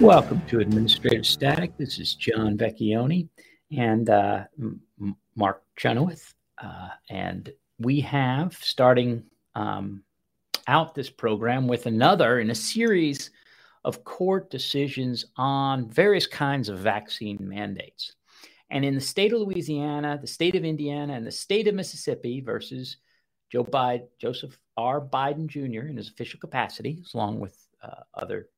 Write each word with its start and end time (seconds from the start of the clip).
Welcome 0.00 0.40
to 0.46 0.60
Administrative 0.60 1.26
Static. 1.26 1.76
This 1.76 1.98
is 1.98 2.14
John 2.14 2.56
Vecchione 2.56 3.28
and 3.70 4.08
uh, 4.08 4.44
Mark 5.36 5.62
Chenoweth. 5.76 6.32
Uh, 6.56 6.88
and 7.10 7.52
we 7.78 8.00
have 8.00 8.54
starting 8.54 9.22
um, 9.54 10.02
out 10.66 10.94
this 10.94 11.10
program 11.10 11.68
with 11.68 11.84
another 11.84 12.40
in 12.40 12.48
a 12.48 12.54
series 12.54 13.30
of 13.84 14.02
court 14.02 14.50
decisions 14.50 15.26
on 15.36 15.90
various 15.90 16.26
kinds 16.26 16.70
of 16.70 16.78
vaccine 16.78 17.36
mandates. 17.38 18.14
And 18.70 18.86
in 18.86 18.94
the 18.94 19.02
state 19.02 19.34
of 19.34 19.40
Louisiana, 19.40 20.18
the 20.18 20.26
state 20.26 20.54
of 20.54 20.64
Indiana, 20.64 21.12
and 21.12 21.26
the 21.26 21.30
state 21.30 21.68
of 21.68 21.74
Mississippi 21.74 22.40
versus 22.40 22.96
Joe 23.52 23.64
Biden, 23.64 24.08
Joseph 24.18 24.58
R. 24.78 24.98
Biden 24.98 25.46
Jr. 25.46 25.88
in 25.88 25.98
his 25.98 26.08
official 26.08 26.40
capacity, 26.40 27.04
along 27.12 27.38
with 27.38 27.58
uh, 27.82 28.00
other 28.14 28.48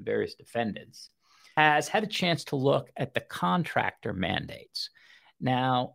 various 0.00 0.34
defendants, 0.34 1.10
has 1.56 1.88
had 1.88 2.04
a 2.04 2.08
chance 2.08 2.44
to 2.44 2.56
look 2.56 2.90
at 2.96 3.14
the 3.14 3.20
contractor 3.20 4.12
mandates. 4.12 4.90
Now, 5.40 5.94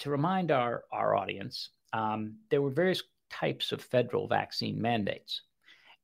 to 0.00 0.10
remind 0.10 0.50
our, 0.50 0.84
our 0.92 1.16
audience, 1.16 1.70
um, 1.92 2.36
there 2.50 2.62
were 2.62 2.70
various 2.70 3.02
types 3.30 3.72
of 3.72 3.82
federal 3.82 4.28
vaccine 4.28 4.80
mandates. 4.80 5.42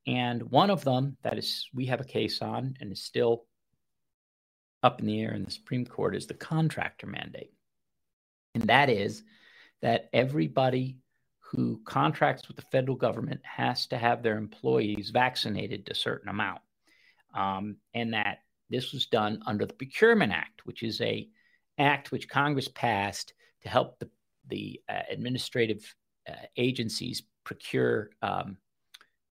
And 0.07 0.43
one 0.51 0.71
of 0.71 0.85
them 0.85 1.17
that 1.23 1.39
is 1.39 1.69
we 1.73 1.87
have 1.87 2.01
a 2.01 2.05
case 2.05 2.43
on 2.43 2.75
and 2.81 2.93
is 2.93 3.03
still 3.03 3.45
up 4.83 5.01
in 5.01 5.07
the 5.07 5.21
air 5.23 5.33
in 5.33 5.45
the 5.45 5.51
Supreme 5.51 5.87
Court 5.87 6.17
is 6.17 6.27
the 6.27 6.35
contractor 6.35 7.07
mandate. 7.07 7.53
And 8.55 8.65
that 8.65 8.91
is 8.91 9.23
that 9.81 10.09
everybody 10.13 10.99
who 11.39 11.81
contracts 11.85 12.49
with 12.49 12.57
the 12.57 12.63
federal 12.63 12.97
government 12.97 13.41
has 13.45 13.87
to 13.87 13.99
have 13.99 14.23
their 14.23 14.39
employees 14.39 15.11
vaccinated 15.11 15.87
to 15.87 15.93
a 15.93 15.97
certain 15.97 16.29
amount 16.29 16.63
um, 17.35 17.77
and 17.95 18.15
that 18.15 18.39
this 18.71 18.93
was 18.93 19.07
done 19.07 19.43
under 19.47 19.67
the 19.67 19.75
Procurement 19.75 20.33
Act, 20.33 20.65
which 20.65 20.83
is 20.83 21.01
a 21.01 21.29
act 21.79 22.13
which 22.13 22.29
Congress 22.29 22.69
passed 22.69 23.35
to 23.63 23.69
help 23.69 23.99
the, 23.99 24.09
the 24.49 24.81
uh, 24.89 25.01
administrative 25.11 25.95
uh, 26.29 26.47
agencies 26.57 27.23
procure 27.45 28.11
um, 28.23 28.57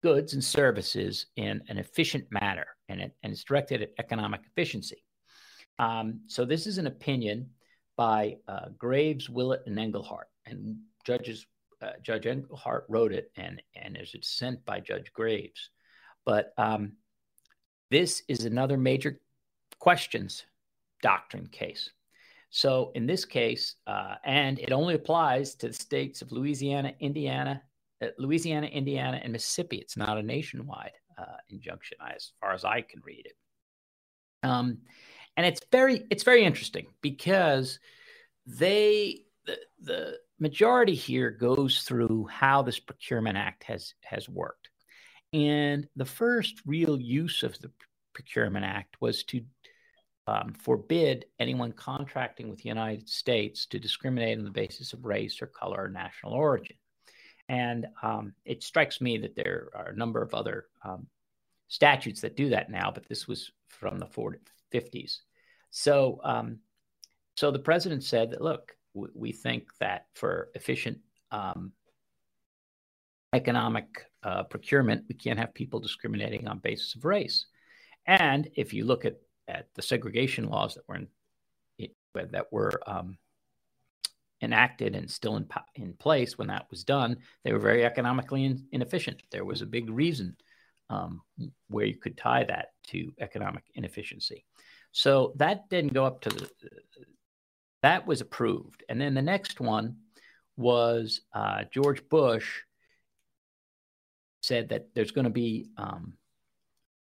goods 0.03 0.35
and 0.35 0.43
services 0.43 1.27
in 1.37 1.63
an 1.69 1.79
efficient 1.79 2.25
manner, 2.31 2.67
and, 2.89 3.01
it, 3.01 3.13
and 3.23 3.33
it's 3.33 3.45
directed 3.45 3.83
at 3.83 3.91
economic 3.99 4.41
efficiency. 4.47 5.05
Um, 5.79 6.21
so 6.27 6.45
this 6.45 6.67
is 6.67 6.79
an 6.79 6.87
opinion 6.87 7.51
by 7.97 8.37
uh, 8.49 8.69
Graves, 8.77 9.29
Willett, 9.29 9.63
and 9.67 9.79
Engelhardt, 9.79 10.29
and 10.47 10.77
judges 11.05 11.47
uh, 11.83 11.93
Judge 12.03 12.27
Engelhardt 12.27 12.85
wrote 12.89 13.13
it, 13.13 13.31
and 13.37 13.63
and 13.75 13.97
there's 13.97 14.15
a 14.15 14.19
dissent 14.19 14.65
by 14.67 14.81
Judge 14.81 15.13
Graves. 15.13 15.71
But 16.27 16.53
um, 16.59 16.93
this 17.91 18.23
is 18.29 18.45
another 18.45 18.77
major 18.77 19.21
questions 19.79 20.45
doctrine 21.03 21.47
case. 21.49 21.91
So 22.51 22.91
in 22.95 23.07
this 23.07 23.25
case, 23.25 23.77
uh, 23.87 24.17
and 24.25 24.59
it 24.59 24.73
only 24.73 24.95
applies 24.95 25.55
to 25.57 25.69
the 25.69 25.73
states 25.73 26.21
of 26.21 26.33
Louisiana, 26.33 26.93
Indiana, 27.01 27.63
uh, 28.03 28.09
Louisiana, 28.19 28.67
Indiana, 28.67 29.21
and 29.23 29.33
Mississippi. 29.33 29.77
It's 29.77 29.97
not 29.97 30.19
a 30.19 30.23
nationwide 30.23 30.93
uh, 31.17 31.37
injunction, 31.49 31.99
as 32.15 32.33
far 32.41 32.53
as 32.53 32.65
I 32.65 32.81
can 32.81 33.01
read 33.05 33.25
it. 33.27 33.37
Um, 34.43 34.79
and 35.37 35.47
it's 35.47 35.61
very, 35.71 36.07
it's 36.11 36.25
very 36.25 36.45
interesting 36.45 36.87
because 37.03 37.79
they, 38.47 39.21
the, 39.47 39.59
the 39.81 40.19
majority 40.41 40.95
here 40.95 41.31
goes 41.31 41.83
through 41.83 42.27
how 42.27 42.63
this 42.63 42.81
Procurement 42.81 43.37
Act 43.37 43.63
has 43.65 43.95
has 44.03 44.29
worked. 44.29 44.70
And 45.33 45.87
the 45.97 46.05
first 46.05 46.61
real 46.67 47.01
use 47.01 47.43
of 47.43 47.59
the 47.61 47.71
Procurement 48.15 48.65
Act 48.65 48.97
was 49.01 49.23
to 49.25 49.43
um, 50.27 50.53
forbid 50.53 51.27
anyone 51.39 51.73
contracting 51.73 52.49
with 52.49 52.61
the 52.61 52.69
United 52.69 53.09
States 53.09 53.67
to 53.67 53.79
discriminate 53.79 54.39
on 54.39 54.45
the 54.45 54.51
basis 54.51 54.93
of 54.93 55.05
race 55.05 55.41
or 55.41 55.47
color 55.47 55.85
or 55.85 55.89
national 55.89 56.33
origin. 56.33 56.77
And 57.49 57.87
um, 58.03 58.35
it 58.45 58.63
strikes 58.63 59.01
me 59.01 59.19
that 59.19 59.35
there 59.35 59.71
are 59.75 59.89
a 59.89 59.97
number 59.97 60.23
of 60.23 60.35
other 60.35 60.67
um, 60.85 61.07
statutes 61.69 62.21
that 62.21 62.37
do 62.37 62.51
that 62.51 62.71
now, 62.71 62.91
but 62.93 63.09
this 63.09 63.27
was 63.27 63.51
from 63.69 63.99
the 63.99 64.07
40, 64.07 64.39
50s. 64.73 65.19
So, 65.71 66.21
um, 66.23 66.59
so 67.37 67.51
the 67.51 67.59
president 67.59 68.05
said 68.05 68.31
that, 68.31 68.41
look, 68.41 68.73
we 68.95 69.33
think 69.33 69.69
that 69.79 70.07
for 70.15 70.51
efficient 70.55 70.99
um, 71.31 71.73
economic 73.33 74.07
uh, 74.23 74.43
procurement, 74.45 75.05
we 75.09 75.15
can't 75.15 75.39
have 75.39 75.55
people 75.55 75.81
discriminating 75.81 76.49
on 76.49 76.59
basis 76.59 76.95
of 76.95 77.05
race. 77.05 77.47
And 78.07 78.49
if 78.55 78.73
you 78.73 78.85
look 78.85 79.05
at, 79.05 79.17
at 79.49 79.69
the 79.75 79.83
segregation 79.83 80.49
laws 80.49 80.75
that 80.75 80.89
were 80.89 80.97
in, 80.97 81.09
that 82.15 82.53
were 82.53 82.81
um, 82.87 83.17
enacted 84.43 84.97
and 84.97 85.11
still 85.11 85.37
in, 85.37 85.47
in 85.77 85.93
place 85.95 86.37
when 86.37 86.49
that 86.49 86.67
was 86.71 86.83
done, 86.83 87.17
they 87.45 87.53
were 87.53 87.59
very 87.59 87.85
economically 87.85 88.45
in, 88.45 88.67
inefficient. 88.73 89.23
There 89.31 89.45
was 89.45 89.63
a 89.63 89.67
big 89.67 89.89
reason 89.91 90.37
um, 90.89 91.23
where 91.69 91.87
you 91.87 91.97
could 91.97 92.17
tie 92.17 92.45
that 92.45 92.71
to 92.89 93.13
economic 93.21 93.65
inefficiency. 93.75 94.45
So 94.93 95.35
that 95.37 95.69
didn't 95.71 95.95
go 95.95 96.05
up 96.05 96.21
to 96.23 96.31
the, 96.31 96.51
that 97.83 98.07
was 98.07 98.21
approved. 98.21 98.83
And 98.89 99.01
then 99.01 99.15
the 99.15 99.23
next 99.23 99.61
one 99.61 99.97
was 100.57 101.21
uh, 101.33 101.65
George 101.73 102.07
Bush 102.09 102.63
said 104.41 104.71
that 104.71 104.89
there's 104.95 105.11
going 105.11 105.25
to 105.25 105.31
be 105.31 105.71
um, 105.77 106.15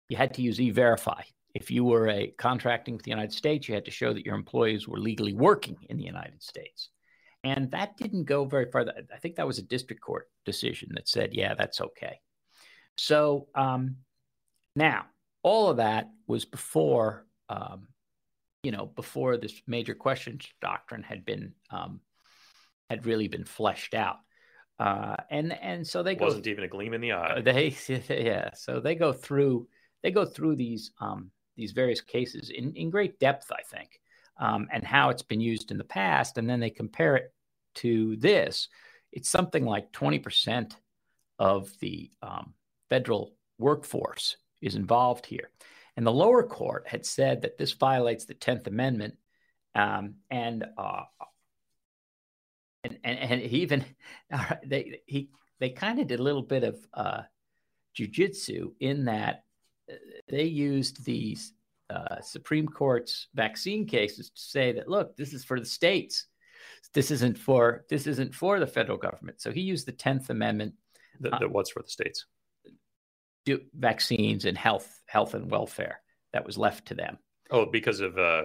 you 0.09 0.17
had 0.17 0.33
to 0.33 0.41
use 0.41 0.59
e-verify. 0.59 1.21
If 1.53 1.71
you 1.71 1.83
were 1.85 2.09
a 2.09 2.27
contracting 2.37 2.95
with 2.95 3.03
the 3.03 3.11
United 3.11 3.33
States, 3.33 3.67
you 3.67 3.75
had 3.75 3.85
to 3.85 3.91
show 3.91 4.13
that 4.13 4.25
your 4.25 4.35
employees 4.35 4.87
were 4.87 4.99
legally 4.99 5.33
working 5.33 5.77
in 5.89 5.97
the 5.97 6.03
United 6.03 6.41
States. 6.43 6.89
And 7.43 7.71
that 7.71 7.97
didn't 7.97 8.25
go 8.25 8.45
very 8.45 8.69
far. 8.69 8.85
I 9.13 9.17
think 9.17 9.35
that 9.35 9.47
was 9.47 9.57
a 9.57 9.63
district 9.63 10.01
court 10.01 10.29
decision 10.45 10.89
that 10.93 11.07
said, 11.07 11.33
yeah, 11.33 11.53
that's 11.55 11.81
okay. 11.81 12.19
So 12.97 13.47
um, 13.55 13.97
now, 14.75 15.05
all 15.43 15.69
of 15.69 15.77
that 15.77 16.09
was 16.27 16.45
before, 16.45 17.25
um, 17.49 17.87
you 18.63 18.71
know, 18.71 18.85
before 18.85 19.37
this 19.37 19.61
major 19.65 19.95
questions 19.95 20.45
doctrine 20.61 21.03
had 21.03 21.25
been 21.25 21.53
um, 21.71 22.01
had 22.89 23.05
really 23.05 23.27
been 23.27 23.45
fleshed 23.45 23.93
out. 23.93 24.17
Uh, 24.81 25.15
and 25.29 25.53
and 25.61 25.85
so 25.85 26.01
they 26.01 26.15
wasn't 26.15 26.47
even 26.47 26.63
a 26.63 26.67
gleam 26.67 26.95
in 26.95 27.01
the 27.01 27.11
eye. 27.11 27.39
They 27.41 27.75
yeah, 28.09 28.49
so 28.55 28.79
they 28.79 28.95
go 28.95 29.13
through 29.13 29.67
they 30.01 30.09
go 30.09 30.25
through 30.25 30.55
these 30.55 30.91
um, 30.99 31.29
these 31.55 31.71
various 31.71 32.01
cases 32.01 32.49
in, 32.49 32.73
in 32.73 32.89
great 32.89 33.19
depth, 33.19 33.51
I 33.51 33.61
think, 33.61 33.99
um, 34.39 34.67
and 34.73 34.83
how 34.83 35.09
it's 35.09 35.21
been 35.21 35.39
used 35.39 35.69
in 35.69 35.77
the 35.77 35.83
past, 35.83 36.39
and 36.39 36.49
then 36.49 36.59
they 36.59 36.71
compare 36.71 37.15
it 37.15 37.31
to 37.75 38.15
this. 38.15 38.69
It's 39.11 39.29
something 39.29 39.65
like 39.65 39.91
twenty 39.91 40.17
percent 40.17 40.75
of 41.37 41.71
the 41.79 42.09
um, 42.23 42.55
federal 42.89 43.35
workforce 43.59 44.37
is 44.63 44.73
involved 44.73 45.27
here, 45.27 45.51
and 45.95 46.07
the 46.07 46.11
lower 46.11 46.41
court 46.41 46.87
had 46.87 47.05
said 47.05 47.43
that 47.43 47.59
this 47.59 47.73
violates 47.73 48.25
the 48.25 48.33
Tenth 48.33 48.65
Amendment, 48.65 49.13
um, 49.75 50.15
and, 50.31 50.65
uh, 50.75 51.03
and 52.83 52.97
and 53.03 53.19
and 53.19 53.41
he 53.41 53.61
even 53.61 53.85
they 54.65 55.01
he 55.05 55.29
they 55.59 55.69
kind 55.69 55.99
of 55.99 56.07
did 56.07 56.19
a 56.19 56.23
little 56.23 56.41
bit 56.41 56.63
of 56.63 56.77
uh, 56.93 57.21
jujitsu 57.97 58.71
in 58.79 59.05
that 59.05 59.43
they 60.27 60.43
used 60.43 61.03
these 61.05 61.53
uh, 61.89 62.21
Supreme 62.21 62.67
Court's 62.67 63.27
vaccine 63.33 63.85
cases 63.85 64.29
to 64.29 64.41
say 64.41 64.71
that 64.73 64.87
look, 64.87 65.15
this 65.17 65.33
is 65.33 65.43
for 65.43 65.59
the 65.59 65.65
states. 65.65 66.27
This 66.93 67.11
isn't 67.11 67.37
for 67.37 67.85
this 67.89 68.07
isn't 68.07 68.33
for 68.33 68.59
the 68.59 68.67
federal 68.67 68.97
government. 68.97 69.41
So 69.41 69.51
he 69.51 69.61
used 69.61 69.85
the 69.85 69.91
Tenth 69.91 70.29
Amendment. 70.29 70.73
That, 71.19 71.31
that 71.31 71.43
uh, 71.43 71.49
what's 71.49 71.71
for 71.71 71.81
the 71.81 71.89
states? 71.89 72.25
Do 73.45 73.59
vaccines 73.73 74.45
and 74.45 74.57
health, 74.57 75.01
health 75.07 75.33
and 75.33 75.49
welfare 75.49 76.01
that 76.33 76.45
was 76.45 76.57
left 76.57 76.87
to 76.87 76.95
them. 76.95 77.17
Oh, 77.49 77.65
because 77.65 77.99
of 77.99 78.17
uh, 78.17 78.43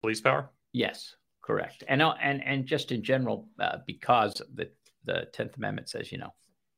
police 0.00 0.20
power. 0.20 0.50
Yes, 0.72 1.14
correct. 1.48 1.82
And 1.88 2.02
uh, 2.02 2.14
and 2.20 2.44
and 2.44 2.66
just 2.66 2.92
in 2.92 3.02
general, 3.02 3.48
uh, 3.58 3.78
because 3.86 4.42
the 4.54 4.70
the 5.04 5.26
Tenth 5.32 5.56
Amendment 5.56 5.88
says, 5.88 6.12
you 6.12 6.18
know, 6.18 6.34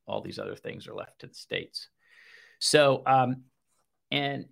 all 0.06 0.22
these 0.22 0.38
other 0.38 0.54
things 0.54 0.86
are 0.86 0.94
left 0.94 1.20
to 1.20 1.26
the 1.26 1.34
states. 1.34 1.88
So, 2.60 3.02
um, 3.04 3.42
and 4.12 4.44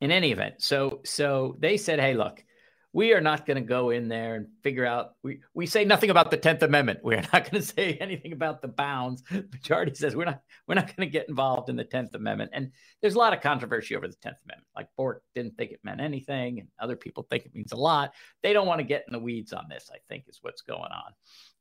in 0.00 0.12
any 0.12 0.30
event, 0.30 0.62
so 0.62 1.00
so 1.04 1.56
they 1.58 1.76
said, 1.78 1.98
hey, 1.98 2.14
look, 2.14 2.44
we 2.92 3.12
are 3.12 3.20
not 3.20 3.46
going 3.46 3.56
to 3.56 3.68
go 3.68 3.90
in 3.90 4.08
there 4.08 4.36
and 4.36 4.46
figure 4.62 4.86
out. 4.86 5.10
We 5.22 5.40
we 5.54 5.66
say 5.66 5.84
nothing 5.84 6.10
about 6.10 6.30
the 6.30 6.36
Tenth 6.36 6.62
Amendment. 6.62 7.00
We 7.02 7.16
are 7.16 7.22
not 7.32 7.50
going 7.50 7.62
to 7.62 7.62
say 7.62 7.94
anything 8.00 8.32
about 8.32 8.62
the 8.62 8.68
bounds. 8.68 9.22
The 9.30 9.46
majority 9.52 9.94
says 9.94 10.16
we're 10.16 10.24
not 10.24 10.40
we're 10.66 10.74
not 10.74 10.86
going 10.86 11.06
to 11.08 11.12
get 11.12 11.28
involved 11.28 11.68
in 11.68 11.76
the 11.76 11.84
Tenth 11.84 12.14
Amendment. 12.14 12.50
And 12.54 12.72
there's 13.00 13.14
a 13.14 13.18
lot 13.18 13.34
of 13.34 13.42
controversy 13.42 13.94
over 13.94 14.08
the 14.08 14.16
Tenth 14.16 14.38
Amendment. 14.44 14.68
Like 14.74 14.88
Bork 14.96 15.22
didn't 15.34 15.56
think 15.56 15.72
it 15.72 15.80
meant 15.84 16.00
anything, 16.00 16.60
and 16.60 16.68
other 16.78 16.96
people 16.96 17.26
think 17.28 17.44
it 17.44 17.54
means 17.54 17.72
a 17.72 17.76
lot. 17.76 18.12
They 18.42 18.52
don't 18.52 18.66
want 18.66 18.80
to 18.80 18.84
get 18.84 19.04
in 19.06 19.12
the 19.12 19.18
weeds 19.18 19.52
on 19.52 19.66
this. 19.68 19.90
I 19.92 19.98
think 20.08 20.24
is 20.28 20.38
what's 20.40 20.62
going 20.62 20.80
on. 20.80 21.12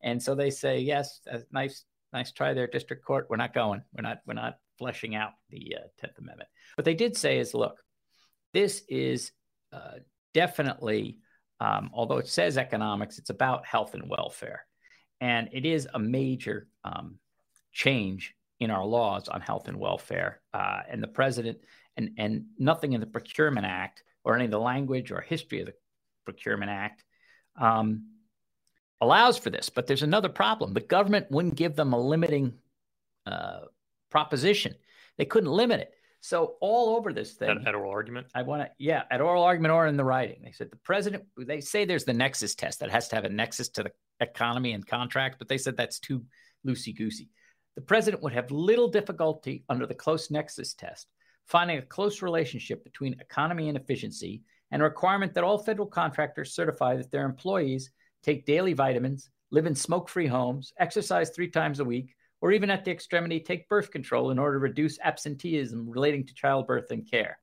And 0.02 0.22
so 0.22 0.36
they 0.36 0.50
say, 0.50 0.80
yes, 0.80 1.22
nice 1.52 1.84
nice 2.14 2.32
try 2.32 2.54
there, 2.54 2.68
district 2.68 3.06
court. 3.06 3.28
We're 3.30 3.38
not 3.38 3.54
going. 3.54 3.82
We're 3.94 4.04
not 4.04 4.20
we're 4.26 4.34
not 4.34 4.58
fleshing 4.78 5.16
out 5.16 5.32
the 5.50 5.76
uh, 5.78 5.88
Tenth 6.00 6.18
Amendment. 6.18 6.50
What 6.76 6.86
they 6.86 6.94
did 6.94 7.18
say 7.18 7.40
is, 7.40 7.54
look, 7.54 7.78
this 8.54 8.84
is 8.88 9.32
uh, 9.74 10.00
definitely, 10.38 11.18
um, 11.60 11.90
although 11.96 12.20
it 12.20 12.28
says 12.28 12.60
economics, 12.60 13.18
it's 13.18 13.32
about 13.32 13.66
health 13.66 13.96
and 13.96 14.08
welfare. 14.08 14.68
And 15.20 15.50
it 15.52 15.66
is 15.66 15.88
a 15.92 15.98
major 15.98 16.68
um, 16.84 17.18
change 17.72 18.36
in 18.60 18.70
our 18.70 18.86
laws 18.86 19.30
on 19.30 19.42
health 19.42 19.68
and 19.68 19.80
welfare. 19.80 20.42
Uh, 20.54 20.82
and 20.88 21.02
the 21.02 21.08
president, 21.08 21.58
and, 21.98 22.12
and 22.20 22.46
nothing 22.60 22.94
in 22.94 23.02
the 23.02 23.08
Procurement 23.08 23.66
Act 23.66 24.04
or 24.24 24.36
any 24.36 24.46
of 24.46 24.52
the 24.52 24.60
language 24.60 25.12
or 25.12 25.22
history 25.22 25.62
of 25.62 25.66
the 25.66 25.74
Procurement 26.24 26.70
Act 26.70 27.04
um, 27.60 28.06
allows 29.02 29.40
for 29.40 29.50
this. 29.50 29.70
But 29.70 29.88
there's 29.88 30.04
another 30.04 30.30
problem. 30.30 30.76
The 30.76 30.82
government 30.82 31.32
wouldn't 31.32 31.56
give 31.56 31.76
them 31.76 31.94
a 31.94 32.00
limiting 32.00 32.54
uh, 33.26 33.62
proposition, 34.12 34.76
they 35.18 35.26
couldn't 35.26 35.50
limit 35.50 35.80
it. 35.80 35.97
So 36.20 36.56
all 36.62 36.96
over 36.98 37.14
this 37.14 37.34
thing, 37.34 37.50
at, 37.50 37.68
at 37.68 37.76
oral 37.76 37.92
argument, 37.92 38.28
I 38.34 38.42
want 38.42 38.64
to, 38.64 38.70
yeah, 38.80 39.04
at 39.12 39.22
oral 39.22 39.44
argument 39.44 39.74
or 39.74 39.88
in 39.88 39.98
the 39.98 40.04
writing, 40.04 40.42
they 40.44 40.52
said 40.52 40.72
the 40.72 40.78
president. 40.78 41.24
They 41.38 41.62
say 41.62 41.86
there's 41.86 42.06
the 42.06 42.14
nexus 42.14 42.56
test 42.56 42.80
that 42.80 42.90
has 42.90 43.08
to 43.10 43.16
have 43.16 43.26
a 43.26 43.30
nexus 43.30 43.70
to 43.70 43.84
the 43.84 43.92
economy 44.20 44.74
and 44.74 44.86
contract, 44.86 45.38
but 45.40 45.48
they 45.48 45.58
said 45.58 45.78
that's 45.78 46.00
too 46.00 46.26
loosey 46.66 46.98
goosey. 46.98 47.30
The 47.76 47.82
president 47.82 48.24
would 48.24 48.34
have 48.34 48.50
little 48.52 48.88
difficulty 48.88 49.64
under 49.70 49.86
the 49.86 49.94
close 49.94 50.32
nexus 50.32 50.74
test 50.74 51.08
finding 51.48 51.78
a 51.78 51.82
close 51.82 52.22
relationship 52.22 52.84
between 52.84 53.20
economy 53.20 53.70
and 53.70 53.78
efficiency, 53.78 54.44
and 54.72 54.82
a 54.82 54.86
requirement 54.86 55.34
that 55.34 55.44
all 55.44 55.58
federal 55.58 55.88
contractors 55.88 56.54
certify 56.54 56.96
that 56.96 57.10
their 57.10 57.26
employees 57.26 57.90
take 58.22 58.46
daily 58.46 58.74
vitamins, 58.74 59.30
live 59.50 59.66
in 59.66 59.74
smoke-free 59.74 60.28
homes, 60.28 60.74
exercise 60.78 61.30
three 61.30 61.50
times 61.50 61.80
a 61.80 61.86
week, 61.86 62.16
or 62.48 62.54
even 62.54 62.70
at 62.70 62.86
the 62.86 62.92
extremity, 62.92 63.42
take 63.42 63.68
birth 63.68 63.92
control 63.92 64.32
in 64.32 64.40
order 64.40 64.58
to 64.58 64.60
reduce 64.60 64.98
absenteeism 65.02 65.90
relating 65.90 66.26
to 66.26 66.34
childbirth 66.34 66.92
and 66.92 67.10
care. 67.12 67.40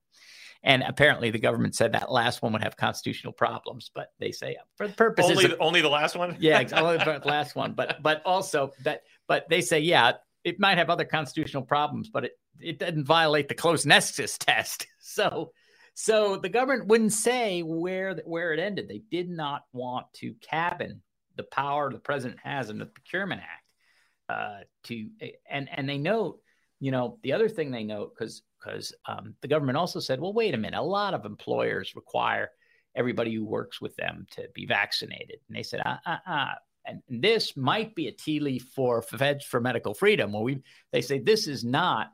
And 0.63 0.83
apparently, 0.83 1.31
the 1.31 1.39
government 1.39 1.75
said 1.75 1.93
that 1.93 2.11
last 2.11 2.41
one 2.41 2.55
would 2.55 2.63
have 2.63 2.75
constitutional 2.75 3.35
problems, 3.35 3.91
but 3.95 4.13
they 4.19 4.33
say 4.33 4.57
uh, 4.59 4.65
for 4.77 4.89
the 4.89 4.95
purposes 4.95 5.33
only, 5.33 5.45
of, 5.45 5.57
only 5.61 5.81
the 5.83 5.91
last 5.91 6.17
one. 6.17 6.39
yeah, 6.41 6.57
only 6.73 6.97
the 6.97 7.21
last 7.27 7.55
one. 7.55 7.75
But 7.75 8.03
but 8.03 8.23
also 8.25 8.73
that, 8.83 9.03
but 9.29 9.47
they 9.51 9.61
say 9.61 9.81
yeah, 9.81 10.13
it 10.43 10.59
might 10.59 10.79
have 10.79 10.89
other 10.89 11.05
constitutional 11.05 11.65
problems, 11.65 12.09
but 12.09 12.25
it 12.25 12.33
it 12.59 12.79
doesn't 12.79 13.05
violate 13.05 13.49
the 13.49 13.55
close 13.55 13.85
nexus 13.85 14.39
test. 14.39 14.87
So 15.01 15.53
so 15.93 16.39
the 16.39 16.49
government 16.49 16.89
wouldn't 16.89 17.13
say 17.13 17.61
where 17.61 18.15
where 18.25 18.55
it 18.55 18.59
ended. 18.59 18.89
They 18.89 19.03
did 19.11 19.29
not 19.29 19.65
want 19.75 20.07
to 20.15 20.33
cabin 20.41 21.03
the 21.37 21.43
power 21.43 21.93
the 21.93 21.99
president 21.99 22.41
has 22.43 22.71
in 22.71 22.79
the 22.79 22.87
Procurement 22.87 23.43
Act 23.43 23.64
uh, 24.29 24.61
to 24.85 25.09
and 25.51 25.69
and 25.73 25.89
they 25.89 25.99
note, 25.99 26.39
you 26.81 26.91
know, 26.91 27.19
the 27.23 27.33
other 27.33 27.49
thing 27.49 27.71
they 27.71 27.85
note 27.85 28.13
because 28.17 28.43
because 28.59 28.95
um, 29.07 29.35
the 29.43 29.49
government 29.49 29.77
also 29.77 30.01
said, 30.01 30.21
well, 30.21 30.33
wait 30.33 30.55
a 30.55 30.59
minute, 30.59 30.79
a 30.79 30.83
lot 30.83 31.15
of 31.15 31.27
employers 31.27 31.95
require 31.95 32.51
everybody 32.95 33.35
who 33.35 33.45
works 33.45 33.81
with 33.81 33.95
them 33.97 34.27
to 34.31 34.49
be 34.55 34.67
vaccinated, 34.67 35.39
and 35.49 35.57
they 35.57 35.63
said, 35.63 35.83
ah, 35.85 36.01
ah, 36.07 36.23
ah. 36.27 36.55
And 36.87 37.03
this 37.09 37.57
might 37.57 37.95
be 37.95 38.09
a 38.09 38.13
tea 38.13 38.41
leaf 38.41 38.67
for 38.75 39.01
Feds 39.01 39.45
for 39.45 39.59
Medical 39.59 39.95
Freedom, 39.95 40.33
where 40.33 40.43
we 40.43 40.63
they 40.93 41.01
say 41.01 41.19
this 41.19 41.47
is 41.47 41.65
not 41.65 42.09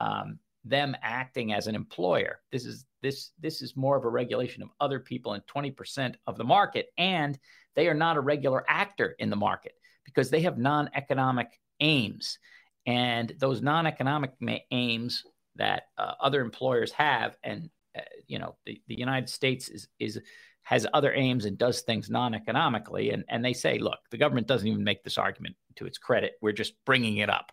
um, 0.00 0.38
them 0.64 0.96
acting 1.00 1.52
as 1.52 1.68
an 1.68 1.76
employer. 1.76 2.40
This 2.50 2.66
is 2.66 2.86
this 3.02 3.30
this 3.40 3.62
is 3.62 3.76
more 3.76 3.96
of 3.96 4.04
a 4.04 4.08
regulation 4.08 4.62
of 4.62 4.68
other 4.80 4.98
people 4.98 5.34
in 5.34 5.42
20% 5.42 6.14
of 6.26 6.36
the 6.36 6.44
market, 6.44 6.88
and 6.98 7.38
they 7.76 7.86
are 7.88 7.94
not 7.94 8.16
a 8.16 8.20
regular 8.20 8.64
actor 8.68 9.14
in 9.18 9.30
the 9.30 9.36
market 9.36 9.72
because 10.06 10.30
they 10.30 10.40
have 10.42 10.56
non 10.56 10.88
economic 10.94 11.60
aims. 11.80 12.38
And 12.86 13.34
those 13.38 13.60
non 13.60 13.86
economic 13.86 14.32
ma- 14.40 14.56
aims 14.70 15.24
that 15.56 15.84
uh, 15.98 16.12
other 16.20 16.40
employers 16.40 16.92
have, 16.92 17.36
and 17.42 17.68
uh, 17.96 18.02
you 18.26 18.38
know, 18.38 18.56
the, 18.64 18.80
the 18.88 18.98
United 18.98 19.28
States 19.28 19.68
is, 19.68 19.88
is 19.98 20.20
has 20.66 20.84
other 20.92 21.14
aims 21.14 21.44
and 21.44 21.56
does 21.56 21.82
things 21.82 22.10
non-economically. 22.10 23.10
And, 23.10 23.24
and 23.28 23.44
they 23.44 23.52
say 23.52 23.78
look 23.78 23.98
the 24.10 24.18
government 24.18 24.48
doesn't 24.48 24.66
even 24.66 24.82
make 24.82 25.04
this 25.04 25.16
argument 25.16 25.54
to 25.76 25.86
its 25.86 25.96
credit. 25.96 26.32
We're 26.42 26.50
just 26.52 26.74
bringing 26.84 27.18
it 27.18 27.30
up. 27.30 27.52